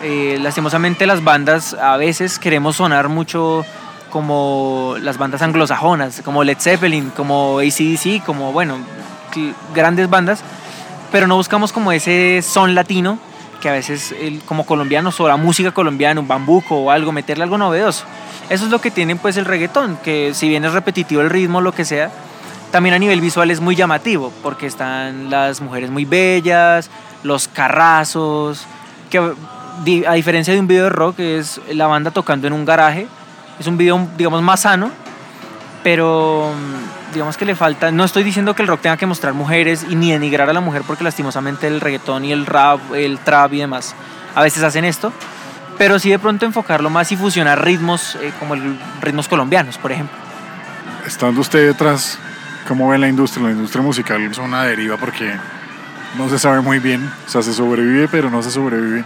Eh, 0.01 0.39
lastimosamente 0.41 1.05
las 1.05 1.23
bandas 1.23 1.73
a 1.73 1.97
veces 1.97 2.39
queremos 2.39 2.77
sonar 2.77 3.09
mucho 3.09 3.65
como 4.09 4.95
las 5.01 5.17
bandas 5.17 5.41
anglosajonas, 5.41 6.21
como 6.23 6.43
Led 6.43 6.57
Zeppelin, 6.59 7.11
como 7.11 7.59
ACDC, 7.59 8.23
como 8.25 8.51
bueno, 8.51 8.77
grandes 9.75 10.09
bandas, 10.09 10.41
pero 11.11 11.27
no 11.27 11.35
buscamos 11.35 11.71
como 11.71 11.91
ese 11.91 12.41
son 12.41 12.73
latino 12.73 13.19
que 13.59 13.69
a 13.69 13.73
veces 13.73 14.15
como 14.45 14.65
colombianos 14.65 15.19
o 15.19 15.27
la 15.27 15.37
música 15.37 15.71
colombiana, 15.71 16.19
un 16.19 16.27
bambuco 16.27 16.75
o 16.75 16.91
algo, 16.91 17.11
meterle 17.11 17.43
algo 17.43 17.57
novedoso. 17.57 18.05
Eso 18.49 18.65
es 18.65 18.71
lo 18.71 18.79
que 18.79 18.89
tiene 18.89 19.15
pues 19.15 19.37
el 19.37 19.45
reggaetón, 19.45 19.97
que 19.97 20.33
si 20.33 20.47
bien 20.47 20.65
es 20.65 20.73
repetitivo 20.73 21.21
el 21.21 21.29
ritmo, 21.29 21.61
lo 21.61 21.71
que 21.71 21.85
sea, 21.85 22.09
también 22.71 22.95
a 22.95 22.99
nivel 22.99 23.21
visual 23.21 23.51
es 23.51 23.59
muy 23.59 23.75
llamativo, 23.75 24.31
porque 24.43 24.67
están 24.67 25.29
las 25.29 25.61
mujeres 25.61 25.89
muy 25.89 26.05
bellas, 26.05 26.89
los 27.23 27.47
carrazos, 27.47 28.65
que 29.09 29.19
a 30.07 30.13
diferencia 30.13 30.53
de 30.53 30.59
un 30.59 30.67
video 30.67 30.85
de 30.85 30.89
rock, 30.89 31.19
es 31.19 31.61
la 31.71 31.87
banda 31.87 32.11
tocando 32.11 32.47
en 32.47 32.53
un 32.53 32.65
garaje. 32.65 33.07
Es 33.59 33.67
un 33.67 33.77
video, 33.77 34.07
digamos, 34.17 34.41
más 34.41 34.61
sano, 34.61 34.91
pero 35.83 36.53
mm, 36.53 37.13
digamos 37.13 37.37
que 37.37 37.45
le 37.45 37.55
falta. 37.55 37.91
No 37.91 38.03
estoy 38.03 38.23
diciendo 38.23 38.55
que 38.55 38.61
el 38.61 38.67
rock 38.67 38.81
tenga 38.81 38.97
que 38.97 39.05
mostrar 39.05 39.33
mujeres 39.33 39.85
y 39.89 39.95
ni 39.95 40.11
denigrar 40.11 40.49
a 40.49 40.53
la 40.53 40.61
mujer, 40.61 40.83
porque 40.85 41.03
lastimosamente 41.03 41.67
el 41.67 41.81
reggaetón 41.81 42.25
y 42.25 42.31
el 42.31 42.45
rap, 42.45 42.79
el 42.93 43.19
trap 43.19 43.53
y 43.53 43.59
demás 43.59 43.95
a 44.35 44.41
veces 44.43 44.63
hacen 44.63 44.85
esto. 44.85 45.11
Pero 45.77 45.97
sí 45.97 46.09
de 46.09 46.19
pronto 46.19 46.45
enfocarlo 46.45 46.89
más 46.89 47.11
y 47.11 47.15
fusionar 47.15 47.63
ritmos 47.63 48.15
eh, 48.15 48.33
como 48.37 48.53
el, 48.53 48.77
ritmos 49.01 49.27
colombianos, 49.27 49.77
por 49.77 49.91
ejemplo. 49.91 50.17
Estando 51.05 51.39
usted 51.39 51.67
detrás, 51.67 52.19
¿cómo 52.67 52.89
ve 52.89 52.97
la 52.97 53.07
industria? 53.07 53.47
La 53.47 53.51
industria 53.51 53.81
musical 53.81 54.21
es 54.21 54.37
una 54.37 54.63
deriva 54.63 54.97
porque 54.97 55.33
no 56.17 56.29
se 56.29 56.39
sabe 56.39 56.61
muy 56.61 56.79
bien. 56.79 57.09
O 57.25 57.29
sea, 57.29 57.41
se 57.41 57.53
sobrevive, 57.53 58.07
pero 58.07 58.29
no 58.29 58.41
se 58.43 58.51
sobrevive. 58.51 59.03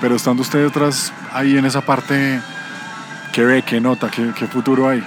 Pero 0.00 0.16
estando 0.16 0.42
usted 0.42 0.62
detrás, 0.62 1.12
ahí 1.32 1.56
en 1.56 1.64
esa 1.64 1.80
parte, 1.80 2.40
¿qué 3.32 3.44
ve? 3.44 3.62
¿Qué 3.62 3.80
nota? 3.80 4.10
¿Qué, 4.10 4.32
qué 4.36 4.46
futuro 4.46 4.88
hay? 4.88 5.02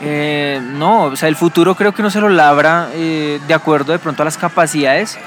Eh, 0.00 0.60
no, 0.62 1.04
o 1.04 1.16
sea, 1.16 1.28
el 1.28 1.36
futuro 1.36 1.74
creo 1.74 1.92
que 1.92 2.02
uno 2.02 2.10
se 2.10 2.20
lo 2.20 2.28
labra 2.28 2.88
eh, 2.92 3.40
de 3.46 3.54
acuerdo 3.54 3.92
de 3.92 3.98
pronto 3.98 4.22
a 4.22 4.24
las 4.24 4.38
capacidades 4.38 5.18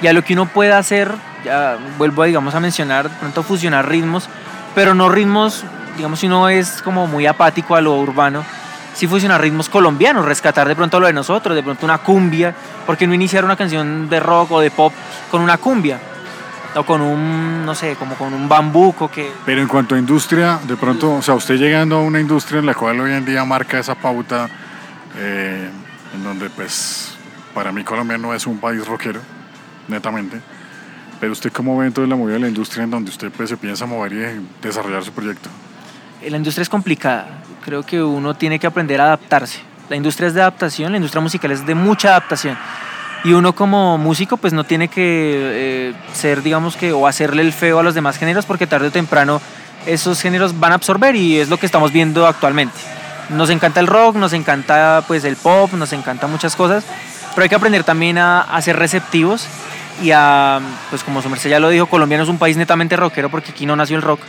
y 0.00 0.06
a 0.06 0.12
lo 0.14 0.22
que 0.22 0.32
uno 0.32 0.46
pueda 0.46 0.78
hacer, 0.78 1.12
ya 1.44 1.76
vuelvo 1.98 2.24
digamos 2.24 2.54
a 2.54 2.60
mencionar, 2.60 3.10
de 3.10 3.16
pronto 3.16 3.42
fusionar 3.42 3.86
ritmos, 3.88 4.30
pero 4.74 4.94
no 4.94 5.10
ritmos, 5.10 5.64
digamos 5.96 6.20
si 6.20 6.26
uno 6.26 6.48
es 6.48 6.80
como 6.80 7.06
muy 7.06 7.26
apático 7.26 7.76
a 7.76 7.82
lo 7.82 7.96
urbano, 7.96 8.44
sí 8.94 9.06
fusionar 9.06 9.40
ritmos 9.40 9.68
colombianos, 9.68 10.24
rescatar 10.24 10.66
de 10.66 10.76
pronto 10.76 11.00
lo 11.00 11.06
de 11.06 11.12
nosotros, 11.12 11.54
de 11.54 11.62
pronto 11.62 11.84
una 11.84 11.98
cumbia, 11.98 12.54
porque 12.86 13.06
no 13.06 13.14
iniciar 13.14 13.44
una 13.44 13.56
canción 13.56 14.08
de 14.08 14.20
rock 14.20 14.52
o 14.52 14.60
de 14.60 14.70
pop 14.70 14.92
con 15.30 15.42
una 15.42 15.58
cumbia? 15.58 16.00
O 16.76 16.82
con 16.84 17.00
un, 17.00 17.64
no 17.64 17.74
sé, 17.74 17.94
como 17.96 18.16
con 18.16 18.34
un 18.34 18.48
bambuco 18.48 19.08
que... 19.08 19.30
Pero 19.46 19.60
en 19.60 19.68
cuanto 19.68 19.94
a 19.94 19.98
industria, 19.98 20.58
de 20.64 20.76
pronto, 20.76 21.14
o 21.14 21.22
sea, 21.22 21.34
usted 21.34 21.56
llegando 21.56 21.96
a 21.96 22.00
una 22.00 22.20
industria 22.20 22.58
en 22.58 22.66
la 22.66 22.74
cual 22.74 22.98
hoy 22.98 23.12
en 23.12 23.24
día 23.24 23.44
marca 23.44 23.78
esa 23.78 23.94
pauta, 23.94 24.48
eh, 25.16 25.70
en 26.14 26.24
donde 26.24 26.50
pues 26.50 27.16
para 27.54 27.70
mí 27.70 27.84
Colombia 27.84 28.18
no 28.18 28.34
es 28.34 28.46
un 28.46 28.58
país 28.58 28.84
rockero, 28.86 29.20
netamente, 29.86 30.40
pero 31.20 31.32
usted 31.32 31.52
cómo 31.52 31.78
ve 31.78 31.86
entonces 31.86 32.08
la 32.08 32.16
movida 32.16 32.34
de 32.34 32.40
la 32.40 32.48
industria 32.48 32.82
en 32.82 32.90
donde 32.90 33.10
usted 33.10 33.30
pues 33.30 33.48
se 33.48 33.56
piensa 33.56 33.86
mover 33.86 34.12
y 34.12 34.48
desarrollar 34.60 35.04
su 35.04 35.12
proyecto. 35.12 35.48
La 36.28 36.36
industria 36.36 36.62
es 36.62 36.68
complicada. 36.68 37.43
Creo 37.64 37.82
que 37.82 38.02
uno 38.02 38.34
tiene 38.34 38.58
que 38.58 38.66
aprender 38.66 39.00
a 39.00 39.04
adaptarse. 39.06 39.60
La 39.88 39.96
industria 39.96 40.28
es 40.28 40.34
de 40.34 40.42
adaptación, 40.42 40.92
la 40.92 40.98
industria 40.98 41.22
musical 41.22 41.50
es 41.50 41.64
de 41.64 41.74
mucha 41.74 42.10
adaptación. 42.10 42.58
Y 43.24 43.32
uno 43.32 43.54
como 43.54 43.96
músico 43.96 44.36
pues 44.36 44.52
no 44.52 44.64
tiene 44.64 44.88
que 44.88 45.00
eh, 45.02 45.94
ser, 46.12 46.42
digamos 46.42 46.76
que, 46.76 46.92
o 46.92 47.06
hacerle 47.06 47.40
el 47.40 47.54
feo 47.54 47.78
a 47.78 47.82
los 47.82 47.94
demás 47.94 48.18
géneros 48.18 48.44
porque 48.44 48.66
tarde 48.66 48.88
o 48.88 48.90
temprano 48.90 49.40
esos 49.86 50.20
géneros 50.20 50.60
van 50.60 50.72
a 50.72 50.74
absorber 50.74 51.16
y 51.16 51.38
es 51.38 51.48
lo 51.48 51.56
que 51.56 51.64
estamos 51.64 51.90
viendo 51.90 52.26
actualmente. 52.26 52.76
Nos 53.30 53.48
encanta 53.48 53.80
el 53.80 53.86
rock, 53.86 54.16
nos 54.16 54.34
encanta 54.34 55.02
pues 55.06 55.24
el 55.24 55.36
pop, 55.36 55.72
nos 55.72 55.94
encanta 55.94 56.26
muchas 56.26 56.56
cosas, 56.56 56.84
pero 57.34 57.44
hay 57.44 57.48
que 57.48 57.54
aprender 57.54 57.82
también 57.82 58.18
a, 58.18 58.42
a 58.42 58.60
ser 58.60 58.76
receptivos 58.76 59.46
y 60.02 60.10
a, 60.10 60.60
pues 60.90 61.02
como 61.02 61.22
su 61.22 61.30
merced 61.30 61.48
ya 61.48 61.60
lo 61.60 61.70
dijo, 61.70 61.86
Colombia 61.86 62.18
no 62.18 62.24
es 62.24 62.30
un 62.30 62.38
país 62.38 62.58
netamente 62.58 62.94
rockero 62.96 63.30
porque 63.30 63.52
aquí 63.52 63.64
no 63.64 63.74
nació 63.74 63.96
el 63.96 64.02
rock, 64.02 64.20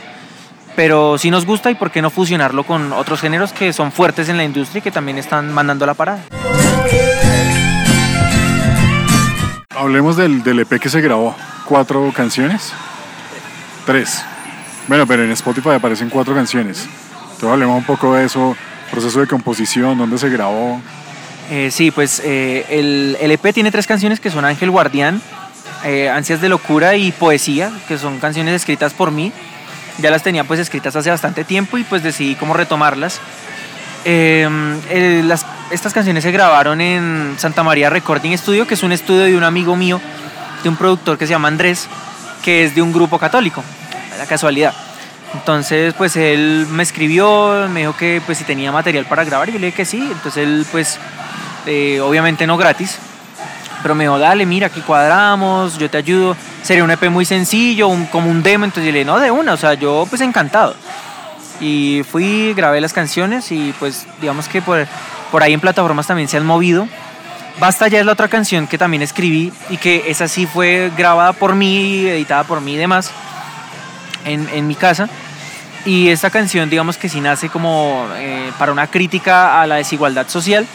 pero 0.76 1.18
sí 1.18 1.30
nos 1.30 1.46
gusta 1.46 1.70
y 1.70 1.74
por 1.74 1.90
qué 1.90 2.02
no 2.02 2.10
fusionarlo 2.10 2.64
con 2.64 2.92
otros 2.92 3.20
géneros 3.20 3.52
que 3.52 3.72
son 3.72 3.90
fuertes 3.90 4.28
en 4.28 4.36
la 4.36 4.44
industria 4.44 4.78
y 4.80 4.82
que 4.82 4.92
también 4.92 5.18
están 5.18 5.52
mandando 5.52 5.86
la 5.86 5.94
parada. 5.94 6.20
Hablemos 9.70 10.16
del, 10.16 10.42
del 10.42 10.60
EP 10.60 10.78
que 10.78 10.88
se 10.88 11.00
grabó. 11.00 11.34
¿Cuatro 11.64 12.12
canciones? 12.14 12.72
Tres. 13.86 14.22
Bueno, 14.86 15.06
pero 15.06 15.24
en 15.24 15.32
Spotify 15.32 15.70
aparecen 15.70 16.10
cuatro 16.10 16.34
canciones. 16.34 16.86
Entonces 17.22 17.48
hablemos 17.48 17.78
un 17.78 17.84
poco 17.84 18.14
de 18.14 18.24
eso, 18.24 18.56
proceso 18.90 19.20
de 19.20 19.26
composición, 19.26 19.98
dónde 19.98 20.18
se 20.18 20.28
grabó. 20.28 20.80
Eh, 21.50 21.70
sí, 21.70 21.90
pues 21.90 22.20
eh, 22.24 22.66
el, 22.68 23.16
el 23.20 23.30
EP 23.30 23.52
tiene 23.52 23.70
tres 23.70 23.86
canciones 23.86 24.20
que 24.20 24.30
son 24.30 24.44
Ángel 24.44 24.70
Guardián, 24.70 25.20
eh, 25.84 26.08
Ansias 26.08 26.40
de 26.40 26.48
Locura 26.48 26.96
y 26.96 27.12
Poesía, 27.12 27.70
que 27.88 27.98
son 27.98 28.18
canciones 28.18 28.54
escritas 28.54 28.94
por 28.94 29.10
mí. 29.10 29.32
Ya 29.98 30.10
las 30.10 30.22
tenía 30.22 30.44
pues 30.44 30.60
escritas 30.60 30.94
hace 30.94 31.10
bastante 31.10 31.44
tiempo 31.44 31.78
y 31.78 31.84
pues 31.84 32.02
decidí 32.02 32.34
cómo 32.34 32.54
retomarlas. 32.54 33.20
Eh, 34.04 34.48
estas 35.70 35.92
canciones 35.92 36.22
se 36.22 36.30
grabaron 36.30 36.80
en 36.80 37.34
Santa 37.38 37.62
María 37.62 37.90
Recording 37.90 38.36
Studio, 38.38 38.66
que 38.66 38.74
es 38.74 38.82
un 38.82 38.92
estudio 38.92 39.24
de 39.24 39.36
un 39.36 39.42
amigo 39.42 39.74
mío, 39.74 40.00
de 40.62 40.68
un 40.68 40.76
productor 40.76 41.18
que 41.18 41.26
se 41.26 41.32
llama 41.32 41.48
Andrés, 41.48 41.88
que 42.44 42.64
es 42.64 42.74
de 42.74 42.82
un 42.82 42.92
grupo 42.92 43.18
católico, 43.18 43.64
la 44.18 44.26
casualidad. 44.26 44.74
Entonces, 45.34 45.92
pues 45.94 46.16
él 46.16 46.66
me 46.70 46.82
escribió, 46.82 47.68
me 47.68 47.80
dijo 47.80 47.96
que 47.96 48.22
pues 48.24 48.38
si 48.38 48.44
tenía 48.44 48.70
material 48.70 49.06
para 49.06 49.24
grabar 49.24 49.48
y 49.48 49.52
yo 49.52 49.58
le 49.58 49.66
dije 49.66 49.78
que 49.78 49.84
sí. 49.84 49.98
Entonces 49.98 50.44
él 50.44 50.66
pues 50.70 50.98
eh, 51.66 52.00
obviamente 52.00 52.46
no 52.46 52.56
gratis, 52.56 52.98
pero 53.82 53.94
me 53.94 54.04
dijo, 54.04 54.18
dale, 54.18 54.46
mira, 54.46 54.68
aquí 54.68 54.80
cuadramos, 54.82 55.78
yo 55.78 55.90
te 55.90 55.98
ayudo. 55.98 56.36
Sería 56.66 56.82
un 56.82 56.90
EP 56.90 57.08
muy 57.10 57.24
sencillo, 57.24 57.86
un- 57.86 58.06
como 58.06 58.28
un 58.28 58.42
demo, 58.42 58.64
entonces 58.64 58.86
yo 58.86 58.92
le 58.92 58.98
dije, 58.98 59.06
no, 59.06 59.20
de 59.20 59.30
una, 59.30 59.52
o 59.52 59.56
sea, 59.56 59.74
yo 59.74 60.04
pues 60.10 60.20
encantado. 60.20 60.74
Y 61.60 62.02
fui, 62.10 62.52
grabé 62.54 62.80
las 62.80 62.92
canciones 62.92 63.52
y 63.52 63.72
pues 63.78 64.04
digamos 64.20 64.48
que 64.48 64.60
por, 64.60 64.84
por 65.30 65.42
ahí 65.44 65.52
en 65.52 65.60
plataformas 65.60 66.08
también 66.08 66.28
se 66.28 66.36
han 66.38 66.44
movido. 66.44 66.88
Basta 67.60 67.86
ya 67.88 68.00
es 68.00 68.04
la 68.04 68.12
otra 68.12 68.26
canción 68.28 68.66
que 68.66 68.78
también 68.78 69.02
escribí 69.02 69.52
y 69.70 69.76
que 69.76 70.04
esa 70.08 70.26
sí 70.26 70.44
fue 70.46 70.90
grabada 70.96 71.32
por 71.34 71.54
mí, 71.54 72.04
editada 72.06 72.42
por 72.44 72.60
mí 72.60 72.74
y 72.74 72.76
demás 72.76 73.10
en, 74.24 74.48
en 74.52 74.66
mi 74.66 74.74
casa. 74.74 75.08
Y 75.86 76.08
esta 76.08 76.30
canción 76.30 76.68
digamos 76.68 76.96
que 76.98 77.08
sí 77.08 77.20
nace 77.20 77.48
como 77.48 78.06
eh, 78.16 78.50
para 78.58 78.72
una 78.72 78.88
crítica 78.88 79.62
a 79.62 79.66
la 79.68 79.76
desigualdad 79.76 80.28
social 80.28 80.66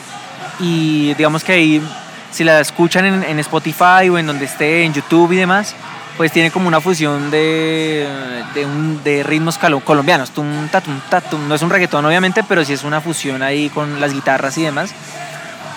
y 0.60 1.14
digamos 1.16 1.44
que 1.44 1.52
ahí 1.52 1.84
si 2.32 2.44
la 2.44 2.60
escuchan 2.60 3.06
en, 3.06 3.24
en 3.24 3.40
Spotify 3.40 4.10
o 4.10 4.18
en 4.18 4.26
donde 4.28 4.46
esté, 4.46 4.84
en 4.84 4.94
YouTube 4.94 5.32
y 5.34 5.36
demás, 5.38 5.76
pues 6.18 6.32
tiene 6.32 6.52
como 6.52 6.68
una 6.68 6.82
fusión 6.82 7.32
de, 7.32 8.08
de, 8.54 8.66
un- 8.66 9.02
de 9.04 9.24
ritmos 9.24 9.58
colombianos. 9.84 10.32
Tum. 10.32 10.48
No 11.48 11.56
es 11.56 11.62
un 11.62 11.70
reggaetón 11.70 12.06
obviamente, 12.06 12.44
pero 12.44 12.64
sí 12.66 12.74
es 12.74 12.84
una 12.84 13.02
fusión 13.02 13.42
ahí 13.44 13.70
con 13.70 14.00
las 14.02 14.14
guitarras 14.14 14.58
y 14.58 14.64
demás. 14.64 14.94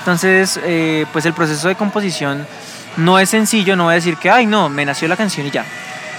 Entonces, 0.00 0.60
eh, 0.64 1.06
pues 1.12 1.24
el 1.24 1.32
proceso 1.32 1.68
de 1.68 1.76
composición 1.76 2.46
no 2.96 3.18
es 3.18 3.30
sencillo, 3.30 3.74
no 3.74 3.84
voy 3.84 3.92
a 3.92 3.94
decir 3.96 4.16
que, 4.16 4.30
ay, 4.30 4.46
no, 4.46 4.68
me 4.68 4.84
nació 4.84 5.08
la 5.08 5.16
canción 5.16 5.46
y 5.46 5.50
ya. 5.50 5.64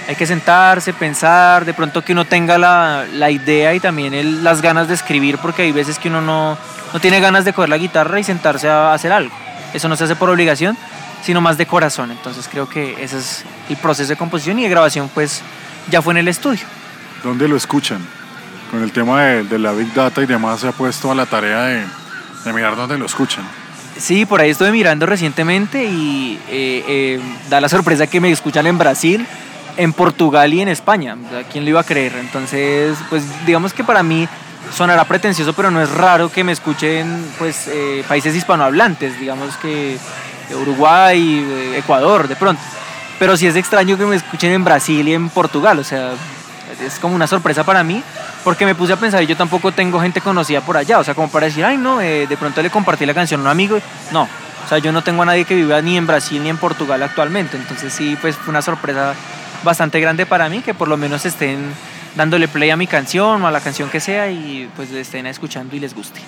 Hay 0.08 0.14
que 0.16 0.26
sentarse, 0.26 0.92
pensar, 0.92 1.64
de 1.64 1.72
pronto 1.74 2.02
que 2.04 2.12
uno 2.12 2.24
tenga 2.24 2.58
la, 2.58 3.04
la 3.12 3.30
idea 3.30 3.74
y 3.74 3.80
también 3.80 4.12
el- 4.14 4.42
las 4.44 4.60
ganas 4.60 4.88
de 4.88 4.94
escribir, 4.94 5.38
porque 5.38 5.62
hay 5.62 5.72
veces 5.72 5.98
que 5.98 6.08
uno 6.08 6.20
no, 6.20 6.58
no 6.92 7.00
tiene 7.00 7.20
ganas 7.20 7.44
de 7.44 7.52
coger 7.52 7.68
la 7.70 7.78
guitarra 7.78 8.18
y 8.18 8.24
sentarse 8.24 8.68
a 8.68 8.92
hacer 8.92 9.12
algo. 9.12 9.34
Eso 9.76 9.88
no 9.90 9.96
se 9.96 10.04
hace 10.04 10.16
por 10.16 10.30
obligación, 10.30 10.74
sino 11.22 11.42
más 11.42 11.58
de 11.58 11.66
corazón. 11.66 12.10
Entonces 12.10 12.48
creo 12.50 12.66
que 12.66 12.96
ese 12.98 13.18
es 13.18 13.44
el 13.68 13.76
proceso 13.76 14.08
de 14.08 14.16
composición 14.16 14.58
y 14.58 14.62
de 14.62 14.70
grabación, 14.70 15.10
pues 15.12 15.42
ya 15.90 16.00
fue 16.00 16.14
en 16.14 16.18
el 16.18 16.28
estudio. 16.28 16.64
¿Dónde 17.22 17.46
lo 17.46 17.56
escuchan? 17.56 18.00
Con 18.70 18.82
el 18.82 18.90
tema 18.90 19.22
de, 19.22 19.44
de 19.44 19.58
la 19.58 19.72
Big 19.72 19.92
Data 19.92 20.22
y 20.22 20.26
demás 20.26 20.60
se 20.60 20.68
ha 20.68 20.72
puesto 20.72 21.12
a 21.12 21.14
la 21.14 21.26
tarea 21.26 21.64
de, 21.64 21.84
de 22.44 22.52
mirar 22.54 22.74
dónde 22.74 22.96
lo 22.96 23.04
escuchan. 23.04 23.44
Sí, 23.98 24.24
por 24.24 24.40
ahí 24.40 24.50
estuve 24.50 24.72
mirando 24.72 25.04
recientemente 25.04 25.84
y 25.84 26.40
eh, 26.48 26.84
eh, 26.88 27.20
da 27.50 27.60
la 27.60 27.68
sorpresa 27.68 28.06
que 28.06 28.18
me 28.18 28.30
escuchan 28.30 28.66
en 28.66 28.78
Brasil, 28.78 29.26
en 29.76 29.92
Portugal 29.92 30.54
y 30.54 30.62
en 30.62 30.68
España. 30.68 31.16
¿Quién 31.52 31.64
lo 31.64 31.70
iba 31.70 31.80
a 31.80 31.84
creer? 31.84 32.14
Entonces, 32.16 32.96
pues 33.10 33.24
digamos 33.44 33.74
que 33.74 33.84
para 33.84 34.02
mí 34.02 34.26
sonará 34.72 35.04
pretencioso, 35.04 35.52
pero 35.52 35.70
no 35.70 35.80
es 35.80 35.90
raro 35.90 36.30
que 36.30 36.44
me 36.44 36.52
escuchen 36.52 37.26
pues 37.38 37.68
eh, 37.68 38.04
países 38.08 38.34
hispanohablantes, 38.34 39.18
digamos 39.18 39.56
que 39.56 39.98
Uruguay, 40.54 41.44
eh, 41.48 41.78
Ecuador, 41.78 42.28
de 42.28 42.36
pronto. 42.36 42.62
Pero 43.18 43.36
sí 43.36 43.46
es 43.46 43.56
extraño 43.56 43.96
que 43.96 44.04
me 44.04 44.16
escuchen 44.16 44.52
en 44.52 44.64
Brasil 44.64 45.08
y 45.08 45.14
en 45.14 45.30
Portugal, 45.30 45.78
o 45.78 45.84
sea, 45.84 46.12
es 46.84 46.98
como 46.98 47.14
una 47.14 47.26
sorpresa 47.26 47.64
para 47.64 47.82
mí, 47.82 48.02
porque 48.44 48.66
me 48.66 48.74
puse 48.74 48.92
a 48.92 48.96
pensar 48.96 49.22
y 49.22 49.26
yo 49.26 49.36
tampoco 49.36 49.72
tengo 49.72 50.00
gente 50.00 50.20
conocida 50.20 50.60
por 50.60 50.76
allá, 50.76 50.98
o 50.98 51.04
sea, 51.04 51.14
como 51.14 51.28
para 51.30 51.46
decir, 51.46 51.64
ay, 51.64 51.78
no, 51.78 52.00
eh, 52.00 52.26
de 52.26 52.36
pronto 52.36 52.62
le 52.62 52.70
compartí 52.70 53.06
la 53.06 53.14
canción 53.14 53.40
a 53.40 53.44
un 53.44 53.48
amigo, 53.48 53.78
no, 54.12 54.22
o 54.22 54.68
sea, 54.68 54.78
yo 54.78 54.92
no 54.92 55.02
tengo 55.02 55.22
a 55.22 55.26
nadie 55.26 55.44
que 55.44 55.54
viva 55.54 55.80
ni 55.80 55.96
en 55.96 56.06
Brasil 56.06 56.42
ni 56.42 56.50
en 56.50 56.58
Portugal 56.58 57.02
actualmente, 57.02 57.56
entonces 57.56 57.92
sí, 57.92 58.18
pues 58.20 58.36
fue 58.36 58.50
una 58.50 58.62
sorpresa 58.62 59.14
bastante 59.64 59.98
grande 60.00 60.26
para 60.26 60.48
mí 60.48 60.60
que 60.60 60.74
por 60.74 60.88
lo 60.88 60.96
menos 60.96 61.24
estén 61.24 61.72
dándole 62.16 62.48
play 62.48 62.70
a 62.70 62.76
mi 62.76 62.86
canción 62.86 63.42
o 63.42 63.46
a 63.46 63.50
la 63.50 63.60
canción 63.60 63.88
que 63.90 64.00
sea 64.00 64.30
y 64.30 64.68
pues 64.74 64.90
estén 64.90 65.26
escuchando 65.26 65.76
y 65.76 65.80
les 65.80 65.94
guste. 65.94 66.20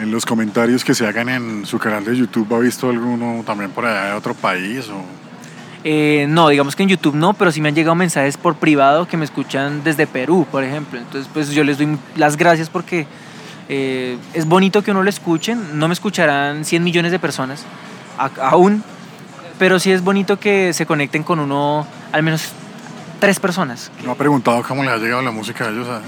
En 0.00 0.10
los 0.10 0.24
comentarios 0.24 0.84
que 0.84 0.94
se 0.94 1.06
hagan 1.06 1.28
en 1.28 1.66
su 1.66 1.78
canal 1.78 2.04
de 2.04 2.16
YouTube, 2.16 2.54
¿ha 2.54 2.58
visto 2.60 2.88
alguno 2.88 3.42
también 3.44 3.70
por 3.70 3.84
allá 3.84 4.06
de 4.06 4.12
otro 4.14 4.34
país? 4.34 4.88
O... 4.88 5.02
Eh, 5.84 6.26
no, 6.28 6.48
digamos 6.48 6.76
que 6.76 6.84
en 6.84 6.88
YouTube 6.88 7.14
no, 7.14 7.34
pero 7.34 7.52
sí 7.52 7.60
me 7.60 7.68
han 7.68 7.74
llegado 7.74 7.94
mensajes 7.94 8.36
por 8.38 8.56
privado 8.56 9.06
que 9.06 9.16
me 9.16 9.24
escuchan 9.24 9.84
desde 9.84 10.06
Perú, 10.06 10.46
por 10.50 10.64
ejemplo. 10.64 10.98
Entonces, 10.98 11.28
pues 11.32 11.50
yo 11.50 11.62
les 11.64 11.76
doy 11.76 11.98
las 12.16 12.36
gracias 12.36 12.70
porque 12.70 13.06
eh, 13.68 14.16
es 14.32 14.46
bonito 14.46 14.82
que 14.82 14.92
uno 14.92 15.02
lo 15.02 15.10
escuchen. 15.10 15.78
No 15.78 15.88
me 15.88 15.94
escucharán 15.94 16.64
100 16.64 16.82
millones 16.82 17.12
de 17.12 17.18
personas 17.18 17.66
aún, 18.40 18.82
pero 19.58 19.78
sí 19.78 19.90
es 19.90 20.02
bonito 20.02 20.38
que 20.38 20.72
se 20.72 20.86
conecten 20.86 21.22
con 21.22 21.40
uno 21.40 21.86
al 22.12 22.22
menos 22.22 22.52
tres 23.22 23.38
personas. 23.40 23.90
¿No 24.04 24.10
ha 24.10 24.14
preguntado 24.16 24.62
cómo 24.66 24.82
les 24.82 24.92
ha 24.92 24.96
llegado 24.98 25.22
la 25.22 25.30
música 25.30 25.64
a 25.66 25.68
ellos? 25.70 25.86
A, 25.88 26.00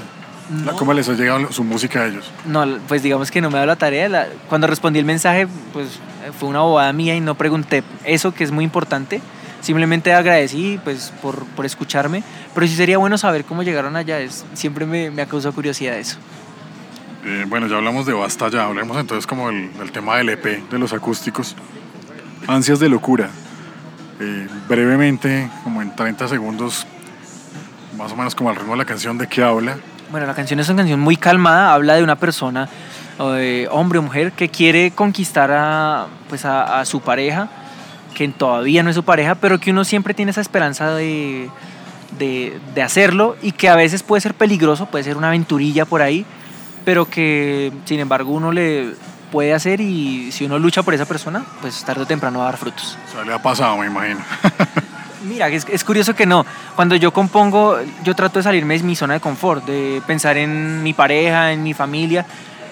No. 0.51 0.73
¿Cómo 0.77 0.93
les 0.93 1.09
ha 1.09 1.13
llegado 1.13 1.51
su 1.53 1.63
música 1.65 2.01
a 2.03 2.07
ellos? 2.07 2.31
No, 2.45 2.67
pues 2.89 3.03
digamos 3.05 3.31
que 3.31 3.41
no 3.41 3.51
me 3.51 3.59
da 3.59 3.67
la 3.67 3.77
tarea. 3.77 4.09
La- 4.09 4.27
cuando 4.49 4.67
respondí 4.67 4.99
el 4.99 5.05
mensaje, 5.05 5.47
pues 5.73 5.89
eh, 6.27 6.33
fue 6.39 6.49
una 6.49 6.61
bobada 6.61 6.93
mía 6.93 7.15
y 7.15 7.21
no 7.21 7.35
pregunté 7.37 7.83
eso, 8.05 8.35
que 8.35 8.43
es 8.45 8.51
muy 8.51 8.65
importante. 8.65 9.21
Simplemente 9.61 10.13
agradecí 10.13 10.79
pues, 10.85 11.13
por, 11.23 11.45
por 11.47 11.65
escucharme. 11.65 12.23
Pero 12.53 12.67
sí 12.67 12.75
sería 12.75 12.99
bueno 12.99 13.17
saber 13.17 13.45
cómo 13.45 13.63
llegaron 13.63 13.95
allá. 13.97 14.19
Es, 14.21 14.45
siempre 14.55 14.85
me, 14.85 15.11
me 15.11 15.23
ha 15.23 15.27
causado 15.27 15.55
curiosidad 15.55 15.97
eso. 15.97 16.19
Eh, 17.25 17.47
bueno, 17.49 17.67
ya 17.69 17.77
hablamos 17.77 18.05
de 18.05 18.13
Basta 18.13 18.49
Ya, 18.51 18.65
hablemos 18.65 18.99
entonces 18.99 19.27
como 19.27 19.49
el, 19.51 19.71
el 19.81 19.93
tema 19.93 20.17
del 20.19 20.29
EP, 20.31 20.69
de 20.69 20.79
los 20.79 20.93
acústicos. 20.93 21.55
Ansias 22.49 22.81
de 22.81 22.89
locura. 22.91 23.31
Eh, 24.21 24.47
brevemente, 24.69 25.49
como 25.65 25.81
en 25.81 25.97
30 25.97 26.29
segundos, 26.29 26.87
más 27.97 28.13
o 28.13 28.17
menos 28.17 28.35
como 28.35 28.51
al 28.51 28.57
ritmo 28.57 28.73
de 28.73 28.79
la 28.79 28.85
canción, 28.85 29.19
¿de 29.19 29.27
qué 29.27 29.43
habla? 29.43 29.77
Bueno, 30.11 30.27
la 30.27 30.35
canción 30.35 30.61
es 30.61 30.69
una 30.69 30.79
canción 30.79 31.01
muy 31.01 31.17
calmada. 31.17 31.73
Habla 31.73 31.95
de 31.95 32.03
una 32.03 32.17
persona, 32.17 32.69
eh, 33.19 33.67
hombre 33.71 33.99
o 33.99 34.03
mujer, 34.03 34.33
que 34.33 34.49
quiere 34.49 34.91
conquistar 34.91 35.51
a, 35.53 36.07
pues 36.29 36.45
a, 36.45 36.81
a 36.81 36.85
su 36.85 37.01
pareja, 37.01 37.49
que 38.15 38.29
todavía 38.29 38.83
no 38.83 38.91
es 38.91 38.97
su 38.97 39.03
pareja, 39.03 39.35
pero 39.35 39.59
que 39.59 39.71
uno 39.71 39.85
siempre 39.85 40.15
tiene 40.15 40.31
esa 40.31 40.41
esperanza 40.41 40.95
de, 40.95 41.51
de, 42.19 42.59
de 42.75 42.83
hacerlo 42.83 43.37
y 43.43 43.53
que 43.53 43.69
a 43.69 43.77
veces 43.77 44.03
puede 44.03 44.21
ser 44.21 44.35
peligroso, 44.35 44.87
puede 44.87 45.05
ser 45.05 45.17
una 45.17 45.29
aventurilla 45.29 45.85
por 45.85 46.03
ahí, 46.03 46.25
pero 46.85 47.09
que 47.09 47.73
sin 47.87 48.01
embargo 48.01 48.33
uno 48.33 48.53
le 48.53 48.95
puede 49.33 49.53
hacer 49.53 49.81
y 49.81 50.31
si 50.31 50.45
uno 50.45 50.59
lucha 50.61 50.83
por 50.85 50.95
esa 50.95 51.07
persona, 51.07 51.45
pues 51.61 51.85
tarde 51.85 52.03
o 52.03 52.07
temprano 52.07 52.39
va 52.39 52.45
a 52.45 52.51
dar 52.53 52.57
frutos. 52.57 52.97
O 53.09 53.13
sea, 53.13 53.25
le 53.25 53.33
ha 53.33 53.43
pasado, 53.43 53.77
me 53.79 53.87
imagino. 53.87 54.21
Mira, 55.25 55.49
es, 55.49 55.67
es 55.69 55.85
curioso 55.85 56.15
que 56.15 56.27
no. 56.27 56.45
Cuando 56.77 56.97
yo 56.97 57.13
compongo, 57.13 57.79
yo 58.05 58.15
trato 58.15 58.39
de 58.39 58.43
salirme 58.43 58.77
de 58.77 58.85
mi 58.85 58.95
zona 58.95 59.15
de 59.15 59.21
confort, 59.21 59.65
de 59.65 60.03
pensar 60.07 60.37
en 60.37 60.83
mi 60.83 60.93
pareja, 60.93 61.53
en 61.53 61.63
mi 61.63 61.75
familia 61.75 62.27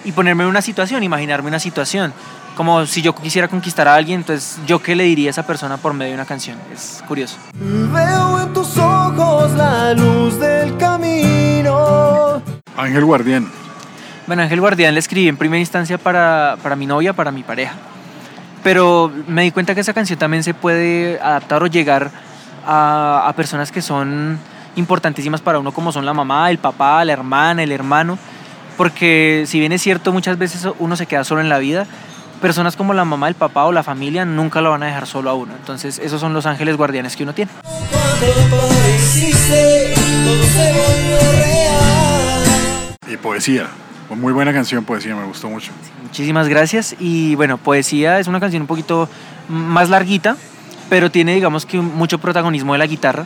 y 0.05 0.11
ponerme 0.11 0.43
en 0.43 0.49
una 0.49 0.61
situación, 0.61 1.03
imaginarme 1.03 1.47
una 1.47 1.59
situación. 1.59 2.13
Como 2.55 2.85
si 2.85 3.01
yo 3.01 3.15
quisiera 3.15 3.47
conquistar 3.47 3.87
a 3.87 3.95
alguien, 3.95 4.19
entonces 4.19 4.59
yo 4.67 4.79
qué 4.79 4.95
le 4.95 5.05
diría 5.05 5.29
a 5.29 5.31
esa 5.31 5.47
persona 5.47 5.77
por 5.77 5.93
medio 5.93 6.11
de 6.11 6.15
una 6.15 6.25
canción. 6.25 6.57
Es 6.71 7.03
curioso. 7.07 7.37
Veo 7.59 8.41
en 8.41 8.53
tus 8.53 8.77
ojos 8.77 9.51
la 9.53 9.93
luz 9.93 10.39
del 10.39 10.77
camino. 10.77 12.41
Ángel 12.77 13.05
Guardián. 13.05 13.49
Bueno, 14.27 14.43
Ángel 14.43 14.59
Guardián 14.59 14.93
le 14.93 14.99
escribí 14.99 15.27
en 15.27 15.37
primera 15.37 15.59
instancia 15.59 15.97
para, 15.97 16.57
para 16.61 16.75
mi 16.75 16.85
novia, 16.85 17.13
para 17.13 17.31
mi 17.31 17.43
pareja. 17.43 17.73
Pero 18.63 19.11
me 19.27 19.41
di 19.43 19.51
cuenta 19.51 19.73
que 19.73 19.81
esa 19.81 19.93
canción 19.93 20.17
también 20.17 20.43
se 20.43 20.53
puede 20.53 21.19
adaptar 21.21 21.63
o 21.63 21.67
llegar 21.67 22.11
a, 22.65 23.27
a 23.27 23.33
personas 23.33 23.71
que 23.71 23.81
son 23.81 24.39
importantísimas 24.75 25.41
para 25.41 25.59
uno, 25.59 25.71
como 25.71 25.91
son 25.91 26.05
la 26.05 26.13
mamá, 26.13 26.49
el 26.49 26.57
papá, 26.57 27.03
la 27.05 27.13
hermana, 27.13 27.63
el 27.63 27.71
hermano. 27.71 28.17
Porque 28.77 29.43
si 29.47 29.59
bien 29.59 29.71
es 29.71 29.81
cierto, 29.81 30.11
muchas 30.11 30.37
veces 30.37 30.67
uno 30.79 30.95
se 30.95 31.05
queda 31.05 31.23
solo 31.23 31.41
en 31.41 31.49
la 31.49 31.59
vida, 31.59 31.85
personas 32.41 32.75
como 32.75 32.93
la 32.93 33.05
mamá, 33.05 33.27
el 33.27 33.35
papá 33.35 33.65
o 33.65 33.71
la 33.71 33.83
familia 33.83 34.25
nunca 34.25 34.61
lo 34.61 34.71
van 34.71 34.83
a 34.83 34.87
dejar 34.87 35.07
solo 35.07 35.29
a 35.29 35.33
uno. 35.33 35.53
Entonces 35.55 35.99
esos 35.99 36.19
son 36.19 36.33
los 36.33 36.45
ángeles 36.45 36.75
guardianes 36.75 37.15
que 37.15 37.23
uno 37.23 37.33
tiene. 37.33 37.51
Y 43.07 43.17
poesía. 43.17 43.67
Muy 44.09 44.33
buena 44.33 44.53
canción, 44.53 44.83
poesía, 44.83 45.15
me 45.15 45.25
gustó 45.25 45.49
mucho. 45.49 45.71
Muchísimas 46.03 46.47
gracias. 46.47 46.95
Y 46.99 47.35
bueno, 47.35 47.57
Poesía 47.57 48.19
es 48.19 48.27
una 48.27 48.39
canción 48.39 48.61
un 48.61 48.67
poquito 48.67 49.09
más 49.47 49.89
larguita, 49.89 50.37
pero 50.93 51.09
tiene, 51.09 51.33
digamos 51.33 51.65
que, 51.65 51.81
mucho 51.81 52.19
protagonismo 52.19 52.73
de 52.73 52.77
la 52.77 52.85
guitarra. 52.85 53.25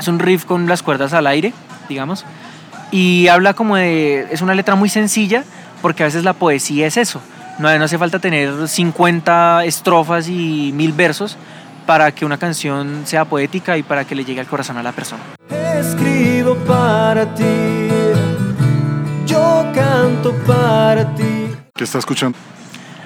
Es 0.00 0.08
un 0.08 0.18
riff 0.18 0.46
con 0.46 0.66
las 0.66 0.82
cuerdas 0.82 1.12
al 1.12 1.26
aire, 1.26 1.52
digamos. 1.86 2.24
Y 2.90 3.28
habla 3.28 3.52
como 3.52 3.76
de. 3.76 4.26
Es 4.30 4.40
una 4.40 4.54
letra 4.54 4.74
muy 4.74 4.88
sencilla, 4.88 5.44
porque 5.82 6.02
a 6.02 6.06
veces 6.06 6.24
la 6.24 6.32
poesía 6.32 6.86
es 6.86 6.96
eso. 6.96 7.20
No, 7.58 7.78
no 7.78 7.84
hace 7.84 7.98
falta 7.98 8.20
tener 8.20 8.68
50 8.68 9.66
estrofas 9.66 10.28
y 10.30 10.72
mil 10.72 10.94
versos 10.94 11.36
para 11.84 12.10
que 12.12 12.24
una 12.24 12.38
canción 12.38 13.02
sea 13.04 13.26
poética 13.26 13.76
y 13.76 13.82
para 13.82 14.06
que 14.06 14.14
le 14.14 14.24
llegue 14.24 14.40
al 14.40 14.46
corazón 14.46 14.78
a 14.78 14.82
la 14.82 14.92
persona. 14.92 15.22
Escribo 15.78 16.54
para 16.64 17.34
ti. 17.34 17.44
Yo 19.26 19.70
canto 19.74 20.32
para 20.46 21.14
ti. 21.16 21.48
¿Qué 21.74 21.84
está 21.84 21.98
escuchando? 21.98 22.38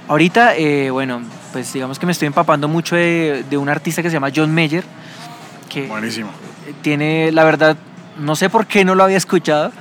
Ahorita, 0.09 0.57
eh, 0.57 0.91
bueno, 0.91 1.21
pues 1.53 1.73
digamos 1.73 1.99
que 1.99 2.07
me 2.07 2.13
estoy 2.13 2.27
empapando 2.27 2.69
mucho 2.69 2.95
de, 2.97 3.45
de 3.49 3.57
un 3.57 3.69
artista 3.69 4.03
que 4.03 4.09
se 4.09 4.15
llama 4.15 4.31
John 4.35 4.55
Mayer, 4.55 4.85
que 5.69 5.87
Buenísimo. 5.87 6.31
tiene, 6.83 7.33
la 7.33 7.45
verdad, 7.45 7.77
no 8.19 8.37
sé 8.37 8.49
por 8.49 8.67
qué 8.67 8.85
no 8.85 8.95
lo 8.95 9.03
había 9.03 9.17
escuchado, 9.17 9.73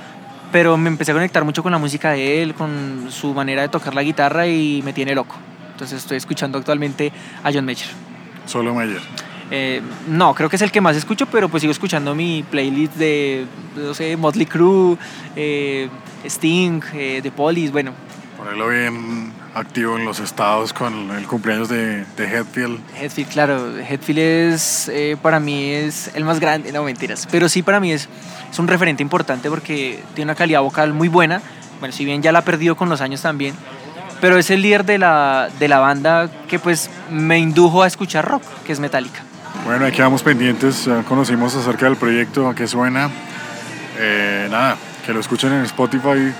pero 0.50 0.76
me 0.76 0.88
empecé 0.88 1.12
a 1.12 1.14
conectar 1.14 1.44
mucho 1.44 1.62
con 1.62 1.70
la 1.70 1.78
música 1.78 2.10
de 2.10 2.42
él, 2.42 2.54
con 2.54 3.06
su 3.10 3.34
manera 3.34 3.62
de 3.62 3.68
tocar 3.68 3.94
la 3.94 4.02
guitarra 4.02 4.48
y 4.48 4.82
me 4.84 4.92
tiene 4.92 5.14
loco. 5.14 5.36
Entonces 5.72 5.98
estoy 5.98 6.16
escuchando 6.16 6.58
actualmente 6.58 7.12
a 7.44 7.52
John 7.52 7.64
Mayer. 7.64 7.88
Solo 8.46 8.74
Meyer. 8.74 9.00
Eh, 9.50 9.80
no, 10.08 10.34
creo 10.34 10.48
que 10.48 10.56
es 10.56 10.62
el 10.62 10.72
que 10.72 10.80
más 10.80 10.96
escucho, 10.96 11.26
pero 11.26 11.48
pues 11.48 11.60
sigo 11.60 11.70
escuchando 11.70 12.16
mi 12.16 12.44
playlist 12.50 12.94
de, 12.96 13.46
no 13.76 13.94
sé, 13.94 14.16
Motley 14.16 14.46
Crue, 14.46 14.96
eh, 15.36 15.88
Sting, 16.24 16.80
eh, 16.94 17.20
The 17.22 17.30
Police, 17.30 17.70
bueno, 17.70 17.92
Por 18.46 18.52
ahí 18.52 18.58
lo 18.60 18.68
vi 18.68 18.78
en- 18.86 19.32
activo 19.56 19.96
en 19.98 20.04
los 20.04 20.20
estados 20.20 20.72
con 20.72 21.10
el 21.10 21.26
cumpleaños 21.26 21.68
de, 21.68 22.04
de 22.16 22.24
Hetfield. 22.38 22.78
Hetfield, 23.00 23.28
claro, 23.32 23.76
Hetfield 23.76 24.18
es, 24.20 24.88
eh, 24.88 25.16
para 25.20 25.40
mí 25.40 25.70
es 25.72 26.12
el 26.14 26.22
más 26.24 26.38
grande, 26.38 26.70
no 26.70 26.84
mentiras, 26.84 27.26
pero 27.28 27.48
sí 27.48 27.62
para 27.64 27.80
mí 27.80 27.90
es, 27.90 28.08
es 28.48 28.58
un 28.60 28.68
referente 28.68 29.02
importante 29.02 29.50
porque 29.50 30.04
tiene 30.14 30.30
una 30.30 30.36
calidad 30.36 30.60
vocal 30.60 30.92
muy 30.92 31.08
buena, 31.08 31.42
bueno, 31.80 31.92
si 31.92 32.04
bien 32.04 32.22
ya 32.22 32.30
la 32.30 32.38
ha 32.38 32.44
perdido 32.44 32.76
con 32.76 32.88
los 32.88 33.00
años 33.00 33.20
también, 33.20 33.52
pero 34.20 34.38
es 34.38 34.48
el 34.50 34.62
líder 34.62 34.84
de 34.84 34.98
la, 34.98 35.48
de 35.58 35.66
la 35.66 35.80
banda 35.80 36.30
que 36.46 36.60
pues 36.60 36.88
me 37.10 37.38
indujo 37.40 37.82
a 37.82 37.88
escuchar 37.88 38.28
rock, 38.28 38.44
que 38.64 38.72
es 38.72 38.78
Metallica. 38.78 39.22
Bueno, 39.64 39.86
ahí 39.86 39.90
quedamos 39.92 40.22
pendientes, 40.22 40.84
ya 40.84 41.02
conocimos 41.02 41.56
acerca 41.56 41.86
del 41.86 41.96
proyecto, 41.96 42.48
a 42.48 42.54
qué 42.54 42.68
suena. 42.68 43.10
Eh, 43.98 44.46
nada, 44.52 44.76
que 45.04 45.12
lo 45.12 45.18
escuchen 45.18 45.52
en 45.52 45.64
Spotify, 45.64 46.32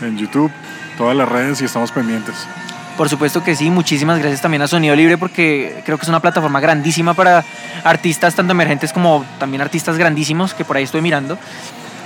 en 0.00 0.18
YouTube, 0.18 0.50
todas 0.96 1.16
las 1.16 1.28
redes 1.28 1.60
y 1.60 1.64
estamos 1.64 1.92
pendientes. 1.92 2.34
Por 2.96 3.08
supuesto 3.08 3.42
que 3.42 3.56
sí, 3.56 3.70
muchísimas 3.70 4.20
gracias 4.20 4.40
también 4.40 4.62
a 4.62 4.68
Sonido 4.68 4.94
Libre 4.94 5.18
porque 5.18 5.82
creo 5.84 5.98
que 5.98 6.04
es 6.04 6.08
una 6.08 6.20
plataforma 6.20 6.60
grandísima 6.60 7.12
para 7.12 7.44
artistas 7.82 8.36
tanto 8.36 8.52
emergentes 8.52 8.92
como 8.92 9.24
también 9.40 9.62
artistas 9.62 9.98
grandísimos 9.98 10.54
que 10.54 10.64
por 10.64 10.76
ahí 10.76 10.84
estoy 10.84 11.00
mirando. 11.00 11.36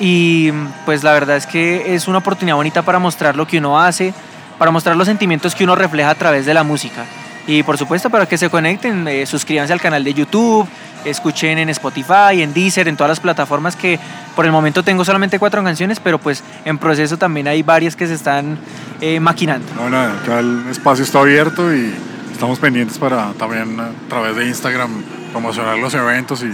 Y 0.01 0.51
pues 0.87 1.03
la 1.03 1.12
verdad 1.12 1.37
es 1.37 1.46
que 1.46 1.94
es 1.94 2.09
una 2.09 2.18
oportunidad 2.18 2.57
bonita 2.57 2.83
para 2.83 2.98
mostrar 2.98 3.37
lo 3.37 3.46
que 3.46 3.59
uno 3.59 3.79
hace, 3.79 4.14
para 4.57 4.70
mostrar 4.70 4.96
los 4.96 5.07
sentimientos 5.07 5.55
que 5.55 5.64
uno 5.64 5.74
refleja 5.74 6.11
a 6.11 6.14
través 6.14 6.46
de 6.46 6.55
la 6.55 6.62
música. 6.62 7.05
Y 7.46 7.62
por 7.62 7.77
supuesto 7.77 8.09
para 8.09 8.27
que 8.27 8.38
se 8.38 8.48
conecten, 8.48 9.07
eh, 9.09 9.27
suscríbanse 9.27 9.72
al 9.72 9.81
canal 9.81 10.05
de 10.05 10.14
YouTube, 10.14 10.66
escuchen 11.04 11.58
en 11.58 11.68
Spotify, 11.70 12.42
en 12.42 12.52
Deezer, 12.52 12.88
en 12.88 12.96
todas 12.96 13.08
las 13.08 13.20
plataformas 13.20 13.76
que 13.76 13.98
por 14.34 14.44
el 14.44 14.52
momento 14.52 14.82
tengo 14.82 15.04
solamente 15.04 15.38
cuatro 15.38 15.62
canciones, 15.62 16.00
pero 16.00 16.18
pues 16.18 16.42
en 16.64 16.78
proceso 16.78 17.16
también 17.16 17.48
hay 17.48 17.62
varias 17.62 17.96
que 17.96 18.06
se 18.06 18.14
están 18.14 18.58
eh, 19.00 19.20
maquinando. 19.20 19.66
No, 19.74 19.90
nada, 19.90 20.12
acá 20.22 20.40
el 20.40 20.64
espacio 20.70 21.04
está 21.04 21.20
abierto 21.20 21.74
y 21.74 21.92
estamos 22.32 22.58
pendientes 22.58 22.98
para 22.98 23.32
también 23.32 23.78
a 23.80 23.90
través 24.08 24.37
de 24.37 24.46
Instagram 24.46 25.02
promocionar 25.32 25.78
los 25.78 25.94
eventos 25.94 26.42
y 26.42 26.52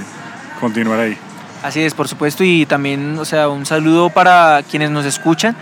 continuar 0.60 1.00
ahí. 1.00 1.18
Así 1.62 1.80
es, 1.80 1.94
por 1.94 2.08
supuesto, 2.08 2.44
y 2.44 2.66
también, 2.66 3.18
o 3.18 3.24
sea, 3.24 3.48
un 3.48 3.64
saludo 3.64 4.10
para 4.10 4.62
quienes 4.70 4.90
nos 4.90 5.06
escuchan 5.06 5.56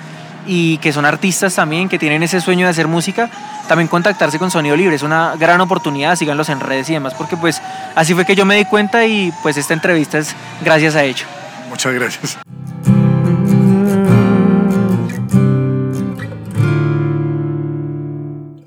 y 0.47 0.79
que 0.79 0.93
son 0.93 1.05
artistas 1.05 1.55
también, 1.55 1.89
que 1.89 1.99
tienen 1.99 2.23
ese 2.23 2.41
sueño 2.41 2.67
de 2.67 2.71
hacer 2.71 2.89
música, 2.89 3.31
también 3.69 3.89
contactarse 3.89 4.39
con 4.39 4.51
Sonido 4.51 4.77
Libre, 4.77 4.97
es 4.97 5.03
una 5.03 5.37
gran 5.37 5.61
oportunidad, 5.61 6.17
síganlos 6.17 6.49
en 6.49 6.61
redes 6.61 6.91
y 6.91 6.95
demás, 6.95 7.15
porque 7.15 7.37
pues 7.37 7.63
así 7.95 8.15
fue 8.15 8.25
que 8.25 8.35
yo 8.35 8.45
me 8.45 8.57
di 8.57 8.65
cuenta 8.65 9.07
y 9.07 9.33
pues 9.43 9.57
esta 9.57 9.75
entrevista 9.75 10.19
es 10.19 10.35
gracias 10.65 10.97
a 10.97 11.05
ello. 11.05 11.27
Muchas 11.69 11.95
gracias. 11.95 12.39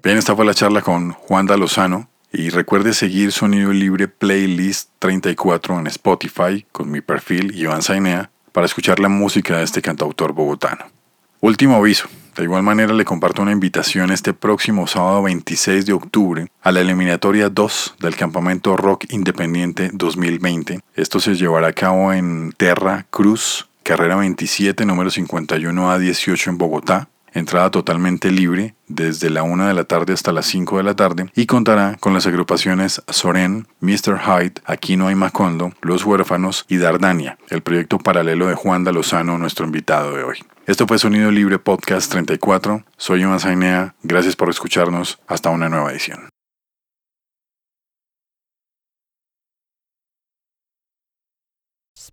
Bien, 0.04 0.20
esta 0.20 0.36
fue 0.36 0.46
la 0.46 0.54
charla 0.54 0.84
con 0.84 1.14
Juan 1.14 1.48
Lozano 1.48 2.08
y 2.32 2.50
recuerde 2.50 2.94
seguir 2.94 3.32
Sonido 3.32 3.74
Libre 3.74 4.08
Playlist 4.08 4.92
34 5.00 5.80
en 5.80 5.88
Spotify 5.88 6.66
con 6.72 6.92
mi 6.92 7.02
perfil 7.02 7.58
Iván 7.58 7.82
Zainea 7.82 8.30
para 8.52 8.66
escuchar 8.66 9.00
la 9.00 9.10
música 9.10 9.58
de 9.58 9.64
este 9.64 9.82
cantautor 9.82 10.34
bogotano. 10.34 10.95
Último 11.42 11.76
aviso. 11.76 12.08
De 12.36 12.44
igual 12.44 12.64
manera 12.64 12.94
le 12.94 13.06
comparto 13.06 13.42
una 13.42 13.54
invitación 13.54 14.12
este 14.12 14.34
próximo 14.34 14.88
sábado 14.88 15.24
26 15.24 15.86
de 15.86 15.94
octubre 15.94 16.48
a 16.62 16.72
la 16.74 16.82
eliminatoria 16.82 17.50
2 17.50 17.96
del 18.00 18.18
Campamento 18.18 18.76
Rock 18.76 19.06
Independiente 19.10 19.90
2020. 19.94 20.82
Esto 20.96 21.22
se 21.22 21.36
llevará 21.36 21.68
a 21.68 21.74
cabo 21.74 22.12
en 22.12 22.52
Terra 22.58 23.06
Cruz, 23.10 23.70
carrera 23.84 24.18
27, 24.18 24.86
número 24.86 25.12
51 25.12 25.92
a 25.92 25.98
18 25.98 26.50
en 26.50 26.58
Bogotá, 26.58 27.08
entrada 27.36 27.70
totalmente 27.70 28.32
libre 28.32 28.74
desde 28.88 29.30
la 29.30 29.44
1 29.44 29.68
de 29.68 29.74
la 29.74 29.84
tarde 29.84 30.14
hasta 30.14 30.32
las 30.32 30.48
5 30.48 30.78
de 30.78 30.84
la 30.84 30.96
tarde 30.96 31.30
y 31.36 31.46
contará 31.46 31.98
con 32.00 32.14
las 32.14 32.26
agrupaciones 32.26 33.04
Soren, 33.08 33.68
Mr. 33.82 34.20
Hyde, 34.20 34.62
Aquí 34.66 34.98
no 34.98 35.08
hay 35.08 35.16
Macondo, 35.16 35.74
Los 35.82 36.04
Huérfanos 36.06 36.66
y 36.68 36.78
Dardania, 36.78 37.38
el 37.50 37.62
proyecto 37.62 38.00
paralelo 38.00 38.48
de 38.48 38.56
Juan 38.56 38.84
Dalozano, 38.84 39.38
nuestro 39.38 39.66
invitado 39.66 40.16
de 40.16 40.24
hoy. 40.24 40.38
Esto 40.66 40.88
fue 40.88 40.98
Sonido 40.98 41.30
Libre 41.30 41.60
Podcast 41.60 42.12
34. 42.12 42.84
Soy 42.98 43.22
Iván 43.22 43.40
Zainea. 43.40 43.94
Gracias 44.02 44.36
por 44.36 44.50
escucharnos. 44.50 45.20
Hasta 45.28 45.52
una 45.52 45.70
nueva 45.70 45.92
edición. 45.92 46.35